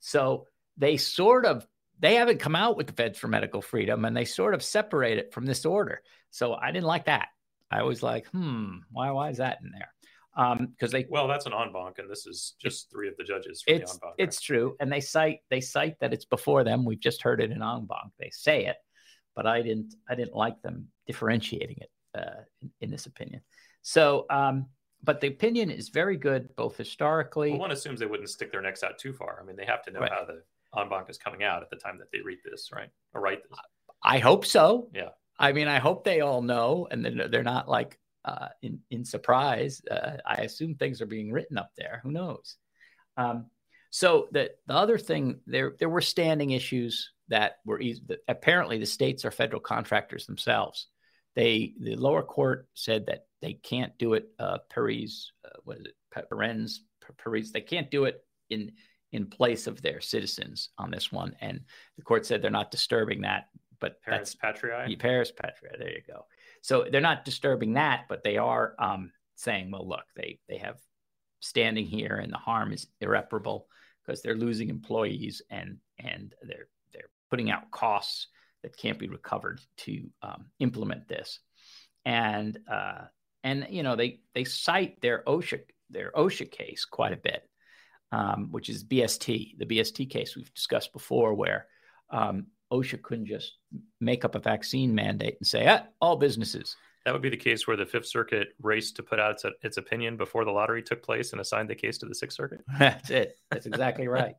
So 0.00 0.46
they 0.76 0.98
sort 0.98 1.46
of 1.46 1.66
they 1.98 2.16
haven't 2.16 2.38
come 2.38 2.54
out 2.54 2.76
with 2.76 2.86
the 2.86 2.92
feds 2.92 3.18
for 3.18 3.28
medical 3.28 3.62
freedom 3.62 4.04
and 4.04 4.14
they 4.14 4.26
sort 4.26 4.52
of 4.52 4.62
separate 4.62 5.16
it 5.16 5.32
from 5.32 5.46
this 5.46 5.64
order. 5.64 6.02
So 6.30 6.54
i 6.54 6.70
didn't 6.70 6.86
like 6.86 7.06
that. 7.06 7.28
I 7.70 7.82
was 7.84 8.02
like 8.02 8.26
hmm 8.28 8.76
why 8.90 9.10
why 9.10 9.30
is 9.30 9.38
that 9.38 9.60
in 9.64 9.70
there 9.70 9.88
because 10.34 10.58
um, 10.60 10.90
they 10.90 11.06
well 11.10 11.26
that's 11.26 11.46
an 11.46 11.52
en 11.52 11.72
banc 11.72 11.98
and 11.98 12.08
this 12.08 12.24
is 12.26 12.54
just 12.60 12.90
three 12.90 13.08
of 13.08 13.16
the 13.16 13.24
judges 13.24 13.64
it's, 13.66 13.92
the 13.92 13.98
banc, 13.98 14.04
right? 14.04 14.14
it's 14.18 14.40
true 14.40 14.76
and 14.78 14.92
they 14.92 15.00
cite 15.00 15.40
they 15.50 15.60
cite 15.60 15.98
that 16.00 16.12
it's 16.12 16.24
before 16.24 16.64
them. 16.64 16.84
We've 16.84 17.00
just 17.00 17.22
heard 17.22 17.40
it 17.40 17.50
in 17.50 17.62
en 17.62 17.86
banc. 17.86 18.12
They 18.18 18.30
say 18.30 18.66
it 18.66 18.76
but 19.36 19.46
i 19.46 19.62
didn't 19.62 19.94
i 20.08 20.14
didn't 20.14 20.34
like 20.34 20.60
them 20.62 20.88
differentiating 21.06 21.76
it 21.78 21.90
uh, 22.18 22.42
in, 22.62 22.70
in, 22.80 22.90
this 22.90 23.06
opinion. 23.06 23.40
So 23.82 24.26
um, 24.30 24.66
but 25.02 25.20
the 25.20 25.28
opinion 25.28 25.70
is 25.70 25.88
very 25.88 26.16
good 26.16 26.54
both 26.56 26.76
historically 26.76 27.50
well, 27.50 27.60
one 27.60 27.70
assumes 27.70 28.00
they 28.00 28.06
wouldn't 28.06 28.28
stick 28.28 28.52
their 28.52 28.62
necks 28.62 28.82
out 28.82 28.98
too 28.98 29.12
far. 29.12 29.40
I 29.40 29.46
mean 29.46 29.56
they 29.56 29.64
have 29.64 29.82
to 29.84 29.90
know 29.90 30.00
right. 30.00 30.12
how 30.12 30.24
the 30.24 30.42
en 30.80 30.88
banc 30.88 31.08
is 31.08 31.18
coming 31.18 31.42
out 31.42 31.62
at 31.62 31.70
the 31.70 31.76
time 31.76 31.98
that 31.98 32.08
they 32.12 32.20
read 32.20 32.38
this 32.44 32.70
right? 32.72 32.90
Or 33.14 33.20
write 33.20 33.42
this. 33.48 33.58
I 34.02 34.18
hope 34.18 34.46
so. 34.46 34.88
Yeah. 34.94 35.10
I 35.38 35.52
mean, 35.52 35.68
I 35.68 35.78
hope 35.78 36.04
they 36.04 36.20
all 36.20 36.42
know, 36.42 36.86
and 36.90 37.02
they're 37.02 37.42
not 37.42 37.66
like 37.66 37.98
uh, 38.24 38.48
in 38.62 38.80
in 38.90 39.04
surprise. 39.04 39.82
Uh, 39.90 40.16
I 40.26 40.42
assume 40.42 40.74
things 40.74 41.00
are 41.00 41.06
being 41.06 41.32
written 41.32 41.58
up 41.58 41.70
there. 41.76 42.00
Who 42.02 42.10
knows? 42.10 42.56
Um, 43.16 43.46
so 43.90 44.28
the 44.32 44.50
the 44.66 44.74
other 44.74 44.98
thing 44.98 45.40
there 45.46 45.74
there 45.78 45.88
were 45.88 46.00
standing 46.00 46.50
issues 46.50 47.12
that 47.28 47.56
were 47.64 47.80
easy, 47.80 48.02
that 48.08 48.18
apparently 48.28 48.78
the 48.78 48.86
states 48.86 49.24
are 49.24 49.30
federal 49.30 49.60
contractors 49.60 50.26
themselves. 50.26 50.88
They 51.34 51.74
the 51.80 51.96
lower 51.96 52.22
court 52.22 52.68
said 52.74 53.06
that 53.06 53.26
they 53.40 53.54
can't 53.54 53.96
do 53.98 54.14
it. 54.14 54.28
Uh, 54.38 54.58
Paris, 54.68 55.32
uh, 55.44 55.58
what 55.64 55.78
is 55.78 55.86
it? 55.86 55.94
Paris, 56.12 56.82
Paris. 57.22 57.52
They 57.52 57.60
can't 57.60 57.90
do 57.90 58.04
it 58.04 58.22
in 58.48 58.72
in 59.12 59.26
place 59.26 59.66
of 59.66 59.82
their 59.82 60.00
citizens 60.00 60.70
on 60.78 60.90
this 60.90 61.10
one, 61.10 61.34
and 61.40 61.60
the 61.96 62.02
court 62.02 62.26
said 62.26 62.42
they're 62.42 62.50
not 62.50 62.70
disturbing 62.70 63.22
that. 63.22 63.48
But 63.80 64.02
Parens 64.02 64.36
Patriae. 64.36 64.98
Parens 64.98 65.32
Patriae. 65.32 65.78
There 65.78 65.90
you 65.90 66.02
go. 66.06 66.26
So 66.62 66.86
they're 66.90 67.00
not 67.00 67.24
disturbing 67.24 67.74
that, 67.74 68.04
but 68.08 68.22
they 68.22 68.36
are 68.36 68.74
um, 68.78 69.12
saying, 69.36 69.70
well, 69.70 69.88
look, 69.88 70.04
they 70.16 70.38
they 70.48 70.58
have 70.58 70.78
standing 71.40 71.86
here, 71.86 72.16
and 72.16 72.32
the 72.32 72.38
harm 72.38 72.72
is 72.72 72.86
irreparable 73.00 73.66
because 74.04 74.22
they're 74.22 74.36
losing 74.36 74.68
employees 74.68 75.42
and 75.50 75.78
and 75.98 76.34
they're 76.42 76.68
they're 76.92 77.10
putting 77.30 77.50
out 77.50 77.70
costs 77.70 78.28
that 78.62 78.76
can't 78.76 78.98
be 78.98 79.08
recovered 79.08 79.60
to 79.78 80.10
um, 80.22 80.46
implement 80.58 81.08
this, 81.08 81.40
and 82.04 82.58
uh, 82.70 83.04
and 83.42 83.66
you 83.70 83.82
know 83.82 83.96
they 83.96 84.20
they 84.34 84.44
cite 84.44 85.00
their 85.00 85.22
OSHA 85.26 85.60
their 85.88 86.12
OSHA 86.12 86.50
case 86.50 86.84
quite 86.84 87.12
a 87.12 87.16
bit, 87.16 87.48
um, 88.12 88.48
which 88.50 88.68
is 88.68 88.84
BST, 88.84 89.58
the 89.58 89.66
BST 89.66 90.08
case 90.10 90.36
we've 90.36 90.54
discussed 90.54 90.92
before, 90.92 91.34
where 91.34 91.66
um, 92.10 92.46
OSHA 92.72 93.02
couldn't 93.02 93.26
just 93.26 93.54
make 94.00 94.24
up 94.24 94.34
a 94.34 94.40
vaccine 94.40 94.94
mandate 94.94 95.36
and 95.40 95.46
say, 95.46 95.66
ah, 95.66 95.82
all 96.00 96.16
businesses. 96.16 96.76
That 97.04 97.12
would 97.14 97.22
be 97.22 97.30
the 97.30 97.36
case 97.36 97.66
where 97.66 97.76
the 97.76 97.86
Fifth 97.86 98.08
Circuit 98.08 98.48
raced 98.60 98.96
to 98.96 99.02
put 99.02 99.18
out 99.18 99.32
its, 99.32 99.44
its 99.62 99.76
opinion 99.78 100.16
before 100.16 100.44
the 100.44 100.50
lottery 100.50 100.82
took 100.82 101.02
place 101.02 101.32
and 101.32 101.40
assigned 101.40 101.70
the 101.70 101.74
case 101.74 101.96
to 101.98 102.06
the 102.06 102.14
Sixth 102.14 102.36
Circuit. 102.36 102.60
That's 102.78 103.10
it. 103.10 103.38
That's 103.50 103.66
exactly 103.66 104.06
right. 104.06 104.34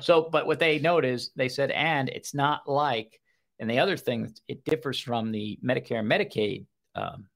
so, 0.00 0.28
but 0.30 0.46
what 0.46 0.60
they 0.60 0.78
note 0.78 1.04
is 1.04 1.30
they 1.34 1.48
said, 1.48 1.70
and 1.72 2.08
it's 2.08 2.32
not 2.32 2.68
like, 2.68 3.20
and 3.58 3.68
the 3.68 3.80
other 3.80 3.96
thing, 3.96 4.32
it 4.46 4.64
differs 4.64 5.00
from 5.00 5.32
the 5.32 5.58
Medicare 5.64 5.98
and 5.98 6.10
Medicaid 6.10 6.66
um, 6.94 7.26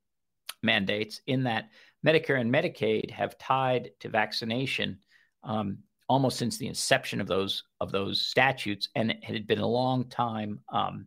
mandates 0.62 1.20
in 1.26 1.44
that 1.44 1.70
Medicare 2.06 2.40
and 2.40 2.52
Medicaid 2.52 3.10
have 3.10 3.38
tied 3.38 3.90
to 4.00 4.08
vaccination 4.08 4.98
um, 5.42 5.78
almost 6.10 6.38
since 6.38 6.58
the 6.58 6.66
inception 6.66 7.20
of 7.20 7.28
those 7.28 7.62
of 7.80 7.92
those 7.92 8.20
statutes, 8.20 8.88
and 8.96 9.12
it 9.12 9.22
had 9.22 9.46
been 9.46 9.60
a 9.60 9.66
long 9.66 10.08
time 10.08 10.58
um, 10.68 11.06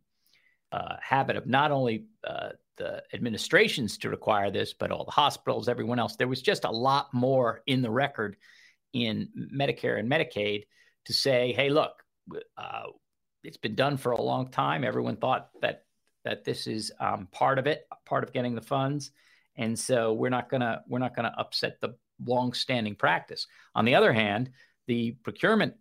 uh, 0.71 0.95
habit 1.01 1.35
of 1.35 1.45
not 1.45 1.71
only 1.71 2.05
uh, 2.25 2.51
the 2.77 3.03
administrations 3.13 3.97
to 3.97 4.09
require 4.09 4.49
this, 4.49 4.73
but 4.73 4.91
all 4.91 5.03
the 5.03 5.11
hospitals, 5.11 5.67
everyone 5.67 5.99
else. 5.99 6.15
There 6.15 6.29
was 6.29 6.41
just 6.41 6.63
a 6.63 6.71
lot 6.71 7.13
more 7.13 7.63
in 7.67 7.81
the 7.81 7.91
record 7.91 8.37
in 8.93 9.27
Medicare 9.53 9.99
and 9.99 10.09
Medicaid 10.09 10.63
to 11.05 11.13
say, 11.13 11.51
"Hey, 11.51 11.69
look, 11.69 12.01
uh, 12.57 12.83
it's 13.43 13.57
been 13.57 13.75
done 13.75 13.97
for 13.97 14.13
a 14.13 14.21
long 14.21 14.51
time. 14.51 14.85
Everyone 14.85 15.17
thought 15.17 15.49
that 15.61 15.83
that 16.23 16.45
this 16.45 16.65
is 16.65 16.93
um, 17.01 17.27
part 17.29 17.59
of 17.59 17.67
it, 17.67 17.85
part 18.05 18.23
of 18.23 18.31
getting 18.31 18.55
the 18.55 18.61
funds, 18.61 19.11
and 19.57 19.77
so 19.77 20.13
we're 20.13 20.29
not 20.29 20.47
gonna 20.47 20.81
we're 20.87 20.99
not 20.99 21.13
gonna 21.13 21.35
upset 21.37 21.81
the 21.81 21.93
long-standing 22.25 22.95
practice. 22.95 23.47
On 23.75 23.83
the 23.83 23.95
other 23.95 24.13
hand, 24.13 24.51
the 24.87 25.11
Procurement 25.23 25.73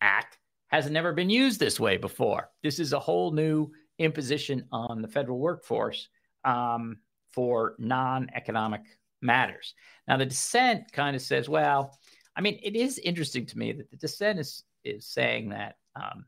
Act 0.00 0.38
has 0.68 0.88
never 0.90 1.12
been 1.12 1.30
used 1.30 1.58
this 1.58 1.80
way 1.80 1.96
before. 1.96 2.50
This 2.62 2.78
is 2.78 2.92
a 2.92 3.00
whole 3.00 3.32
new 3.32 3.70
imposition 3.98 4.66
on 4.72 5.02
the 5.02 5.08
federal 5.08 5.38
workforce 5.38 6.08
um, 6.44 6.98
for 7.32 7.74
non-economic 7.78 8.82
matters. 9.20 9.74
Now, 10.08 10.16
the 10.16 10.26
dissent 10.26 10.92
kind 10.92 11.14
of 11.14 11.22
says, 11.22 11.48
well, 11.48 11.98
I 12.36 12.40
mean, 12.40 12.58
it 12.62 12.76
is 12.76 12.98
interesting 12.98 13.46
to 13.46 13.58
me 13.58 13.72
that 13.72 13.90
the 13.90 13.96
dissent 13.96 14.38
is 14.38 14.64
is 14.82 15.06
saying 15.06 15.50
that 15.50 15.76
um, 15.94 16.24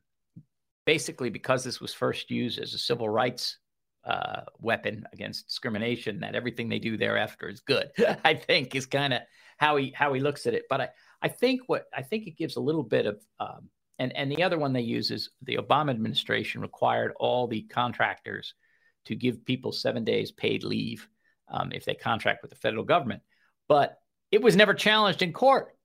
basically 0.84 1.30
because 1.30 1.64
this 1.64 1.80
was 1.80 1.94
first 1.94 2.30
used 2.30 2.58
as 2.58 2.74
a 2.74 2.78
civil 2.78 3.08
rights 3.08 3.58
uh, 4.04 4.42
weapon 4.58 5.06
against 5.12 5.46
discrimination, 5.46 6.20
that 6.20 6.34
everything 6.34 6.68
they 6.68 6.78
do 6.78 6.96
thereafter 6.96 7.48
is 7.48 7.60
good. 7.60 7.90
I 8.24 8.34
think 8.34 8.74
is 8.74 8.86
kind 8.86 9.14
of 9.14 9.22
how 9.58 9.76
he 9.76 9.92
how 9.94 10.12
he 10.12 10.20
looks 10.20 10.46
at 10.46 10.54
it. 10.54 10.64
But 10.68 10.80
I 10.80 10.88
I 11.22 11.28
think 11.28 11.62
what 11.66 11.86
I 11.94 12.02
think 12.02 12.26
it 12.26 12.36
gives 12.36 12.56
a 12.56 12.60
little 12.60 12.82
bit 12.82 13.06
of 13.06 13.20
um, 13.38 13.68
and 13.98 14.14
and 14.16 14.30
the 14.30 14.42
other 14.42 14.58
one 14.58 14.72
they 14.72 14.80
use 14.80 15.10
is 15.10 15.30
the 15.42 15.56
Obama 15.56 15.90
administration 15.90 16.60
required 16.60 17.12
all 17.18 17.46
the 17.46 17.62
contractors 17.62 18.54
to 19.06 19.14
give 19.14 19.44
people 19.44 19.72
seven 19.72 20.04
days 20.04 20.32
paid 20.32 20.64
leave 20.64 21.08
um, 21.48 21.70
if 21.72 21.84
they 21.84 21.94
contract 21.94 22.42
with 22.42 22.50
the 22.50 22.56
federal 22.56 22.84
government, 22.84 23.22
but 23.68 23.98
it 24.30 24.42
was 24.42 24.56
never 24.56 24.74
challenged 24.74 25.22
in 25.22 25.32
court, 25.32 25.76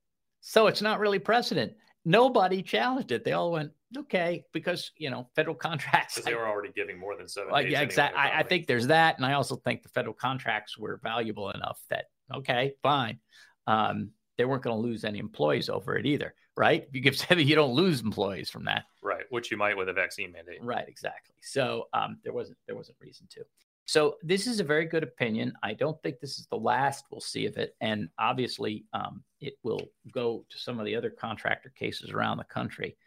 so 0.41 0.67
it's 0.67 0.81
not 0.81 0.99
really 0.99 1.19
precedent. 1.19 1.73
Nobody 2.05 2.61
challenged 2.61 3.11
it. 3.11 3.25
They 3.25 3.33
all 3.33 3.51
went, 3.51 3.71
okay, 3.95 4.45
because 4.53 4.91
you 4.97 5.09
know 5.09 5.29
federal 5.35 5.55
contracts. 5.67 6.15
Because 6.15 6.25
they 6.25 6.35
were 6.35 6.47
already 6.47 6.71
giving 6.73 6.99
more 6.99 7.15
than 7.15 7.27
seven. 7.27 7.51
Well, 7.51 7.61
yeah, 7.61 7.81
exactly. 7.81 8.19
I, 8.19 8.39
I, 8.39 8.43
think 8.43 8.65
there's 8.65 8.87
that, 8.87 9.17
and 9.17 9.25
I 9.25 9.33
also 9.33 9.57
think 9.57 9.83
the 9.83 9.89
federal 9.89 10.13
contracts 10.15 10.77
were 10.77 10.99
valuable 11.03 11.51
enough 11.51 11.79
that 11.89 12.05
okay, 12.33 12.73
fine. 12.81 13.19
Um, 13.67 14.11
they 14.37 14.45
weren't 14.45 14.63
going 14.63 14.75
to 14.75 14.87
lose 14.87 15.03
any 15.03 15.19
employees 15.19 15.69
over 15.69 15.97
it 15.97 16.05
either, 16.05 16.33
right? 16.55 16.85
If 16.87 16.95
you 16.95 17.01
give 17.01 17.17
seven, 17.17 17.47
you 17.47 17.55
don't 17.55 17.73
lose 17.73 18.01
employees 18.01 18.49
from 18.49 18.65
that, 18.65 18.83
right? 19.01 19.25
Which 19.29 19.51
you 19.51 19.57
might 19.57 19.77
with 19.77 19.89
a 19.89 19.93
vaccine 19.93 20.31
mandate, 20.31 20.63
right? 20.63 20.87
Exactly. 20.87 21.35
So 21.41 21.87
um, 21.93 22.17
there 22.23 22.33
wasn't 22.33 22.57
there 22.67 22.75
wasn't 22.75 22.97
reason 23.01 23.27
to. 23.31 23.45
So 23.85 24.17
this 24.21 24.47
is 24.47 24.59
a 24.59 24.65
very 24.65 24.83
good 24.85 25.03
opinion. 25.03 25.53
I 25.63 25.73
don't 25.73 26.01
think 26.03 26.19
this 26.19 26.39
is 26.39 26.47
the 26.47 26.57
last 26.57 27.05
we'll 27.09 27.21
see 27.21 27.45
of 27.45 27.55
it, 27.57 27.75
and 27.79 28.09
obviously 28.19 28.85
um, 28.93 29.23
it 29.39 29.53
will 29.63 29.87
go 30.11 30.45
to 30.49 30.57
some 30.57 30.77
of 30.79 30.85
the 30.85 30.95
other 30.95 31.09
contractor 31.09 31.69
cases 31.69 32.11
around 32.11 32.37
the 32.37 32.43
country, 32.43 32.97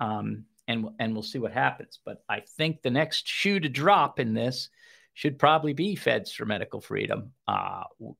um, 0.00 0.44
and 0.68 0.86
and 1.00 1.12
we'll 1.12 1.22
see 1.24 1.40
what 1.40 1.52
happens. 1.52 1.98
But 2.04 2.22
I 2.28 2.40
think 2.56 2.82
the 2.82 2.90
next 2.90 3.26
shoe 3.26 3.58
to 3.58 3.68
drop 3.68 4.20
in 4.20 4.32
this 4.32 4.70
should 5.14 5.40
probably 5.40 5.72
be 5.72 5.96
Feds 5.96 6.30
for 6.32 6.46
Medical 6.46 6.80
Freedom, 6.80 7.32
uh, 7.48 7.82
w- 7.98 8.14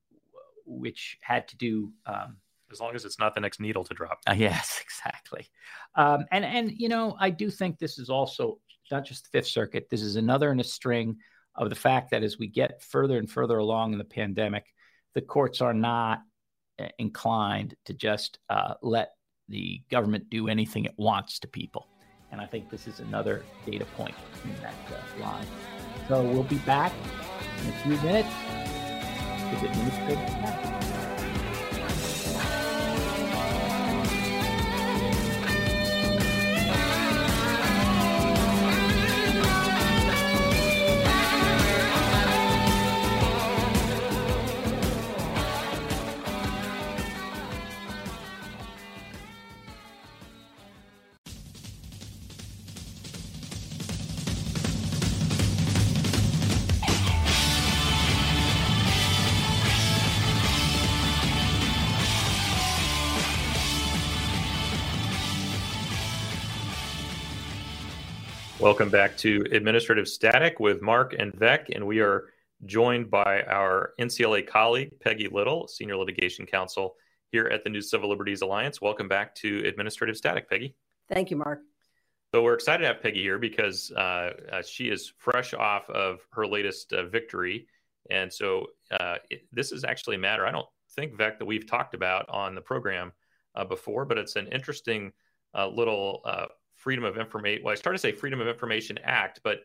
which 0.66 1.18
had 1.20 1.46
to 1.48 1.56
do. 1.56 1.92
Um, 2.04 2.38
as 2.72 2.80
long 2.80 2.94
as 2.94 3.04
it's 3.04 3.18
not 3.18 3.34
the 3.34 3.40
next 3.40 3.60
needle 3.60 3.84
to 3.84 3.94
drop. 3.94 4.18
Uh, 4.28 4.34
yes, 4.36 4.80
exactly. 4.84 5.46
Um, 5.94 6.24
and 6.30 6.44
and 6.44 6.72
you 6.72 6.88
know, 6.88 7.16
I 7.18 7.30
do 7.30 7.50
think 7.50 7.78
this 7.78 7.98
is 7.98 8.10
also 8.10 8.58
not 8.90 9.04
just 9.04 9.24
the 9.24 9.38
Fifth 9.38 9.48
Circuit. 9.48 9.88
This 9.90 10.02
is 10.02 10.16
another 10.16 10.50
in 10.50 10.60
a 10.60 10.64
string 10.64 11.16
of 11.54 11.68
the 11.68 11.76
fact 11.76 12.10
that 12.10 12.22
as 12.22 12.38
we 12.38 12.46
get 12.46 12.82
further 12.82 13.18
and 13.18 13.30
further 13.30 13.58
along 13.58 13.92
in 13.92 13.98
the 13.98 14.04
pandemic, 14.04 14.64
the 15.14 15.20
courts 15.20 15.60
are 15.60 15.74
not 15.74 16.20
uh, 16.78 16.86
inclined 16.98 17.74
to 17.86 17.94
just 17.94 18.38
uh, 18.48 18.74
let 18.82 19.10
the 19.48 19.82
government 19.90 20.30
do 20.30 20.48
anything 20.48 20.84
it 20.84 20.94
wants 20.96 21.38
to 21.40 21.48
people. 21.48 21.86
And 22.30 22.40
I 22.40 22.46
think 22.46 22.70
this 22.70 22.86
is 22.86 23.00
another 23.00 23.42
data 23.66 23.86
point 23.96 24.14
in 24.44 24.54
that 24.62 24.74
uh, 24.90 25.20
line. 25.20 25.46
So 26.08 26.22
we'll 26.22 26.42
be 26.44 26.58
back 26.58 26.92
in 27.62 27.68
a 27.68 27.72
few 27.82 27.96
minutes 28.06 28.28
Welcome 68.60 68.90
back 68.90 69.16
to 69.18 69.46
Administrative 69.52 70.08
Static 70.08 70.58
with 70.58 70.82
Mark 70.82 71.14
and 71.16 71.32
Vec, 71.32 71.68
and 71.72 71.86
we 71.86 72.00
are 72.00 72.24
joined 72.66 73.08
by 73.08 73.42
our 73.42 73.92
NCLA 74.00 74.48
colleague, 74.48 74.90
Peggy 74.98 75.28
Little, 75.30 75.68
Senior 75.68 75.96
Litigation 75.96 76.44
Counsel 76.44 76.96
here 77.30 77.46
at 77.46 77.62
the 77.62 77.70
New 77.70 77.80
Civil 77.80 78.08
Liberties 78.08 78.42
Alliance. 78.42 78.80
Welcome 78.80 79.06
back 79.06 79.32
to 79.36 79.64
Administrative 79.64 80.16
Static, 80.16 80.50
Peggy. 80.50 80.74
Thank 81.08 81.30
you, 81.30 81.36
Mark. 81.36 81.60
So 82.34 82.42
we're 82.42 82.54
excited 82.54 82.82
to 82.82 82.88
have 82.88 83.00
Peggy 83.00 83.22
here 83.22 83.38
because 83.38 83.92
uh, 83.92 84.32
uh, 84.52 84.62
she 84.62 84.88
is 84.88 85.12
fresh 85.18 85.54
off 85.54 85.88
of 85.88 86.26
her 86.32 86.44
latest 86.44 86.92
uh, 86.92 87.04
victory, 87.04 87.68
and 88.10 88.32
so 88.32 88.66
uh, 88.90 89.18
it, 89.30 89.42
this 89.52 89.70
is 89.70 89.84
actually 89.84 90.16
a 90.16 90.18
matter 90.18 90.44
I 90.44 90.50
don't 90.50 90.66
think 90.96 91.16
Vec 91.16 91.38
that 91.38 91.46
we've 91.46 91.68
talked 91.68 91.94
about 91.94 92.28
on 92.28 92.56
the 92.56 92.60
program 92.60 93.12
uh, 93.54 93.64
before, 93.64 94.04
but 94.04 94.18
it's 94.18 94.34
an 94.34 94.48
interesting 94.48 95.12
uh, 95.54 95.68
little 95.68 96.22
Freedom 96.78 97.04
of 97.04 97.18
Information. 97.18 97.64
Well, 97.64 97.72
I 97.72 97.74
started 97.74 97.98
to 97.98 98.02
say 98.02 98.12
Freedom 98.12 98.40
of 98.40 98.46
Information 98.46 98.98
Act, 99.02 99.40
but 99.42 99.58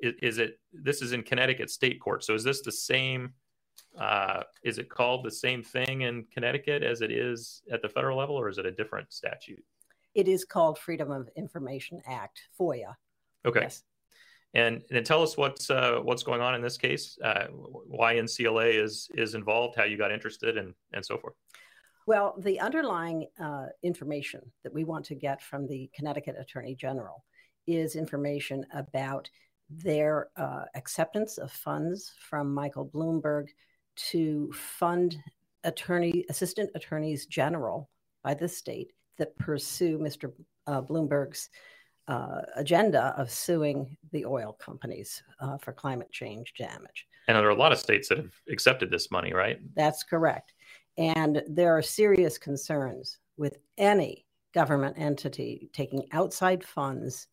is, 0.00 0.14
is, 0.22 0.38
it? 0.38 0.58
This 0.72 1.02
is 1.02 1.12
in 1.12 1.22
Connecticut 1.22 1.70
State 1.70 2.00
Court. 2.00 2.24
So 2.24 2.34
is 2.34 2.44
this 2.44 2.62
the 2.62 2.72
same? 2.72 3.34
Uh, 3.98 4.44
is 4.62 4.78
it 4.78 4.88
called 4.88 5.24
the 5.24 5.30
same 5.30 5.62
thing 5.62 6.02
in 6.02 6.24
Connecticut 6.32 6.82
as 6.82 7.02
it 7.02 7.10
is 7.10 7.62
at 7.70 7.82
the 7.82 7.88
federal 7.88 8.16
level, 8.16 8.36
or 8.36 8.48
is 8.48 8.58
it 8.58 8.64
a 8.64 8.70
different 8.70 9.12
statute? 9.12 9.62
It 10.14 10.28
is 10.28 10.44
called 10.44 10.78
Freedom 10.78 11.10
of 11.10 11.28
Information 11.36 12.00
Act 12.06 12.40
(FOIA). 12.58 12.94
Okay. 13.44 13.62
Yes. 13.62 13.82
And 14.54 14.82
then 14.90 15.02
tell 15.02 15.22
us 15.22 15.36
what's 15.36 15.68
uh, 15.68 15.98
what's 16.02 16.22
going 16.22 16.40
on 16.40 16.54
in 16.54 16.62
this 16.62 16.76
case, 16.76 17.18
uh, 17.24 17.46
why 17.48 18.16
NCLA 18.16 18.82
is 18.82 19.08
is 19.14 19.34
involved, 19.34 19.76
how 19.76 19.84
you 19.84 19.98
got 19.98 20.12
interested, 20.12 20.58
and 20.58 20.74
and 20.92 21.04
so 21.04 21.18
forth. 21.18 21.34
Well, 22.06 22.34
the 22.38 22.58
underlying 22.58 23.26
uh, 23.40 23.66
information 23.82 24.40
that 24.64 24.74
we 24.74 24.84
want 24.84 25.04
to 25.06 25.14
get 25.14 25.40
from 25.40 25.66
the 25.66 25.88
Connecticut 25.94 26.36
Attorney 26.38 26.74
General 26.74 27.24
is 27.66 27.94
information 27.94 28.66
about 28.74 29.30
their 29.70 30.28
uh, 30.36 30.64
acceptance 30.74 31.38
of 31.38 31.50
funds 31.50 32.12
from 32.28 32.52
Michael 32.52 32.86
Bloomberg 32.86 33.48
to 34.10 34.52
fund 34.52 35.16
attorney 35.64 36.24
assistant 36.28 36.70
attorneys 36.74 37.26
general 37.26 37.88
by 38.24 38.34
the 38.34 38.48
state 38.48 38.92
that 39.18 39.36
pursue 39.38 39.98
Mr. 39.98 40.32
Uh, 40.66 40.82
Bloomberg's 40.82 41.50
uh, 42.08 42.40
agenda 42.56 43.14
of 43.16 43.30
suing 43.30 43.96
the 44.10 44.24
oil 44.26 44.56
companies 44.60 45.22
uh, 45.40 45.56
for 45.58 45.72
climate 45.72 46.10
change 46.10 46.52
damage. 46.58 47.06
And 47.28 47.36
there 47.36 47.46
are 47.46 47.50
a 47.50 47.54
lot 47.54 47.70
of 47.70 47.78
states 47.78 48.08
that 48.08 48.18
have 48.18 48.34
accepted 48.50 48.90
this 48.90 49.10
money, 49.10 49.32
right? 49.32 49.58
That's 49.76 50.02
correct. 50.02 50.54
And 50.98 51.42
there 51.48 51.76
are 51.76 51.82
serious 51.82 52.38
concerns 52.38 53.18
with 53.36 53.58
any 53.78 54.26
government 54.54 54.96
entity 54.98 55.70
taking 55.72 56.06
outside 56.12 56.62
funds 56.62 57.28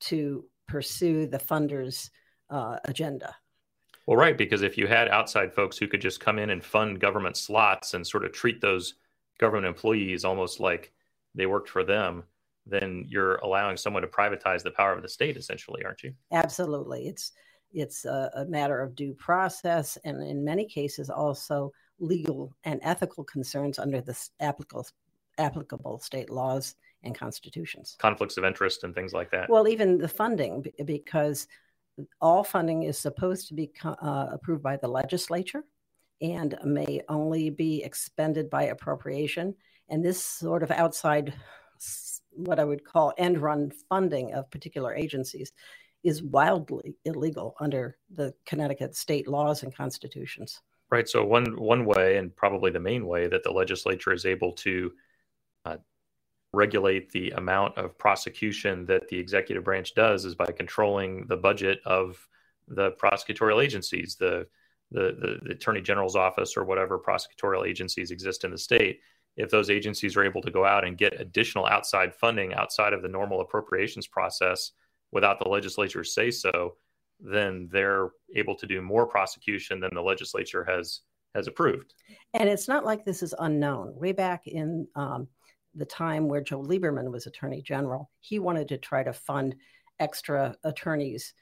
to 0.00 0.44
pursue 0.66 1.26
the 1.26 1.38
funder's 1.38 2.10
uh, 2.50 2.78
agenda. 2.84 3.34
Well, 4.06 4.16
right, 4.16 4.38
because 4.38 4.62
if 4.62 4.78
you 4.78 4.86
had 4.86 5.08
outside 5.08 5.54
folks 5.54 5.76
who 5.76 5.86
could 5.86 6.00
just 6.00 6.20
come 6.20 6.38
in 6.38 6.50
and 6.50 6.64
fund 6.64 7.00
government 7.00 7.36
slots 7.36 7.94
and 7.94 8.06
sort 8.06 8.24
of 8.24 8.32
treat 8.32 8.60
those 8.60 8.94
government 9.38 9.66
employees 9.66 10.24
almost 10.24 10.60
like 10.60 10.92
they 11.34 11.46
worked 11.46 11.68
for 11.68 11.84
them, 11.84 12.24
then 12.66 13.04
you're 13.08 13.36
allowing 13.36 13.76
someone 13.76 14.02
to 14.02 14.08
privatize 14.08 14.62
the 14.62 14.70
power 14.70 14.92
of 14.92 15.02
the 15.02 15.08
state, 15.08 15.36
essentially, 15.36 15.84
aren't 15.84 16.02
you? 16.02 16.12
Absolutely. 16.32 17.06
It's 17.06 17.32
it's 17.70 18.06
a, 18.06 18.30
a 18.34 18.44
matter 18.46 18.80
of 18.80 18.94
due 18.94 19.12
process, 19.12 19.98
and 20.04 20.22
in 20.22 20.42
many 20.42 20.64
cases, 20.64 21.10
also 21.10 21.70
legal 22.00 22.54
and 22.64 22.80
ethical 22.82 23.24
concerns 23.24 23.78
under 23.78 24.00
the 24.00 24.16
applicable 24.40 24.86
applicable 25.38 26.00
state 26.00 26.30
laws 26.30 26.74
and 27.04 27.16
constitutions. 27.16 27.96
Conflicts 28.00 28.36
of 28.36 28.44
interest 28.44 28.82
and 28.82 28.94
things 28.94 29.12
like 29.12 29.30
that. 29.30 29.48
Well, 29.48 29.68
even 29.68 29.98
the 29.98 30.08
funding, 30.08 30.64
because 30.84 31.46
all 32.20 32.44
funding 32.44 32.82
is 32.82 32.98
supposed 32.98 33.48
to 33.48 33.54
be 33.54 33.70
uh, 33.84 34.26
approved 34.32 34.62
by 34.62 34.76
the 34.76 34.88
legislature 34.88 35.64
and 36.20 36.56
may 36.64 37.00
only 37.08 37.50
be 37.50 37.82
expended 37.84 38.50
by 38.50 38.64
appropriation. 38.64 39.54
And 39.88 40.04
this 40.04 40.22
sort 40.22 40.62
of 40.62 40.70
outside 40.70 41.32
what 42.30 42.58
I 42.58 42.64
would 42.64 42.84
call 42.84 43.12
end 43.16 43.38
run 43.38 43.70
funding 43.88 44.34
of 44.34 44.50
particular 44.50 44.94
agencies 44.94 45.52
is 46.04 46.22
wildly 46.22 46.96
illegal 47.04 47.54
under 47.60 47.96
the 48.10 48.32
Connecticut 48.46 48.94
state 48.94 49.28
laws 49.28 49.62
and 49.62 49.74
constitutions. 49.74 50.60
Right. 50.90 51.08
So 51.08 51.22
one 51.22 51.60
one 51.60 51.84
way, 51.84 52.16
and 52.16 52.34
probably 52.34 52.70
the 52.70 52.80
main 52.80 53.06
way, 53.06 53.26
that 53.28 53.42
the 53.42 53.50
legislature 53.50 54.12
is 54.12 54.24
able 54.24 54.52
to 54.52 54.92
uh, 55.66 55.76
regulate 56.54 57.12
the 57.12 57.30
amount 57.32 57.76
of 57.76 57.98
prosecution 57.98 58.86
that 58.86 59.06
the 59.08 59.18
executive 59.18 59.64
branch 59.64 59.94
does 59.94 60.24
is 60.24 60.34
by 60.34 60.46
controlling 60.46 61.26
the 61.26 61.36
budget 61.36 61.80
of 61.84 62.26
the 62.68 62.92
prosecutorial 62.92 63.62
agencies, 63.62 64.16
the 64.16 64.46
the, 64.90 65.14
the, 65.20 65.38
the 65.42 65.50
attorney 65.52 65.82
general's 65.82 66.16
office, 66.16 66.56
or 66.56 66.64
whatever 66.64 66.98
prosecutorial 66.98 67.68
agencies 67.68 68.10
exist 68.10 68.44
in 68.44 68.50
the 68.50 68.56
state. 68.56 69.00
If 69.36 69.50
those 69.50 69.68
agencies 69.68 70.16
are 70.16 70.24
able 70.24 70.40
to 70.40 70.50
go 70.50 70.64
out 70.64 70.86
and 70.86 70.96
get 70.96 71.20
additional 71.20 71.66
outside 71.66 72.14
funding 72.14 72.54
outside 72.54 72.94
of 72.94 73.02
the 73.02 73.08
normal 73.08 73.42
appropriations 73.42 74.06
process 74.06 74.72
without 75.12 75.38
the 75.38 75.48
legislature 75.48 76.02
say 76.02 76.30
so, 76.30 76.76
then 77.20 77.68
they're 77.72 78.10
able 78.34 78.54
to 78.56 78.66
do 78.66 78.80
more 78.80 79.06
prosecution 79.06 79.80
than 79.80 79.90
the 79.94 80.02
legislature 80.02 80.64
has 80.64 81.00
has 81.34 81.46
approved. 81.46 81.94
And 82.34 82.48
it's 82.48 82.68
not 82.68 82.84
like 82.84 83.04
this 83.04 83.22
is 83.22 83.34
unknown. 83.38 83.94
Way 83.94 84.12
back 84.12 84.46
in 84.46 84.88
um, 84.94 85.28
the 85.74 85.84
time 85.84 86.26
where 86.26 86.40
Joe 86.40 86.62
Lieberman 86.62 87.10
was 87.10 87.26
Attorney 87.26 87.62
General, 87.62 88.10
he 88.20 88.38
wanted 88.38 88.68
to 88.68 88.78
try 88.78 89.02
to 89.02 89.12
fund 89.12 89.54
extra 90.00 90.56
attorneys 90.64 91.34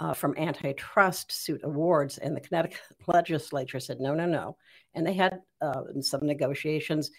uh, 0.00 0.14
from 0.14 0.34
antitrust 0.36 1.30
suit 1.30 1.60
awards, 1.62 2.18
and 2.18 2.36
the 2.36 2.40
Connecticut 2.40 2.80
legislature 3.06 3.80
said 3.80 4.00
no, 4.00 4.14
no, 4.14 4.26
no. 4.26 4.56
And 4.94 5.06
they 5.06 5.14
had 5.14 5.40
uh, 5.60 5.82
some 6.00 6.26
negotiations. 6.26 7.10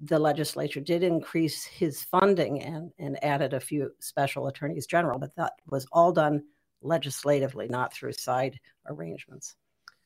The 0.00 0.18
legislature 0.18 0.80
did 0.80 1.02
increase 1.02 1.64
his 1.64 2.02
funding 2.02 2.62
and, 2.62 2.90
and 2.98 3.22
added 3.22 3.54
a 3.54 3.60
few 3.60 3.90
special 4.00 4.48
attorneys 4.48 4.86
general, 4.86 5.18
but 5.18 5.34
that 5.36 5.52
was 5.68 5.86
all 5.92 6.12
done 6.12 6.42
legislatively, 6.84 7.66
not 7.68 7.92
through 7.92 8.12
side 8.12 8.60
arrangements. 8.86 9.56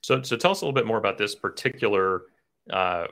So, 0.01 0.23
so 0.23 0.37
tell 0.37 0.53
us 0.53 0.63
a 0.63 0.65
little 0.65 0.75
bit 0.75 0.87
more 0.87 0.99
about 0.99 1.19
this 1.19 1.35
particular 1.35 2.23
uh, 2.71 3.07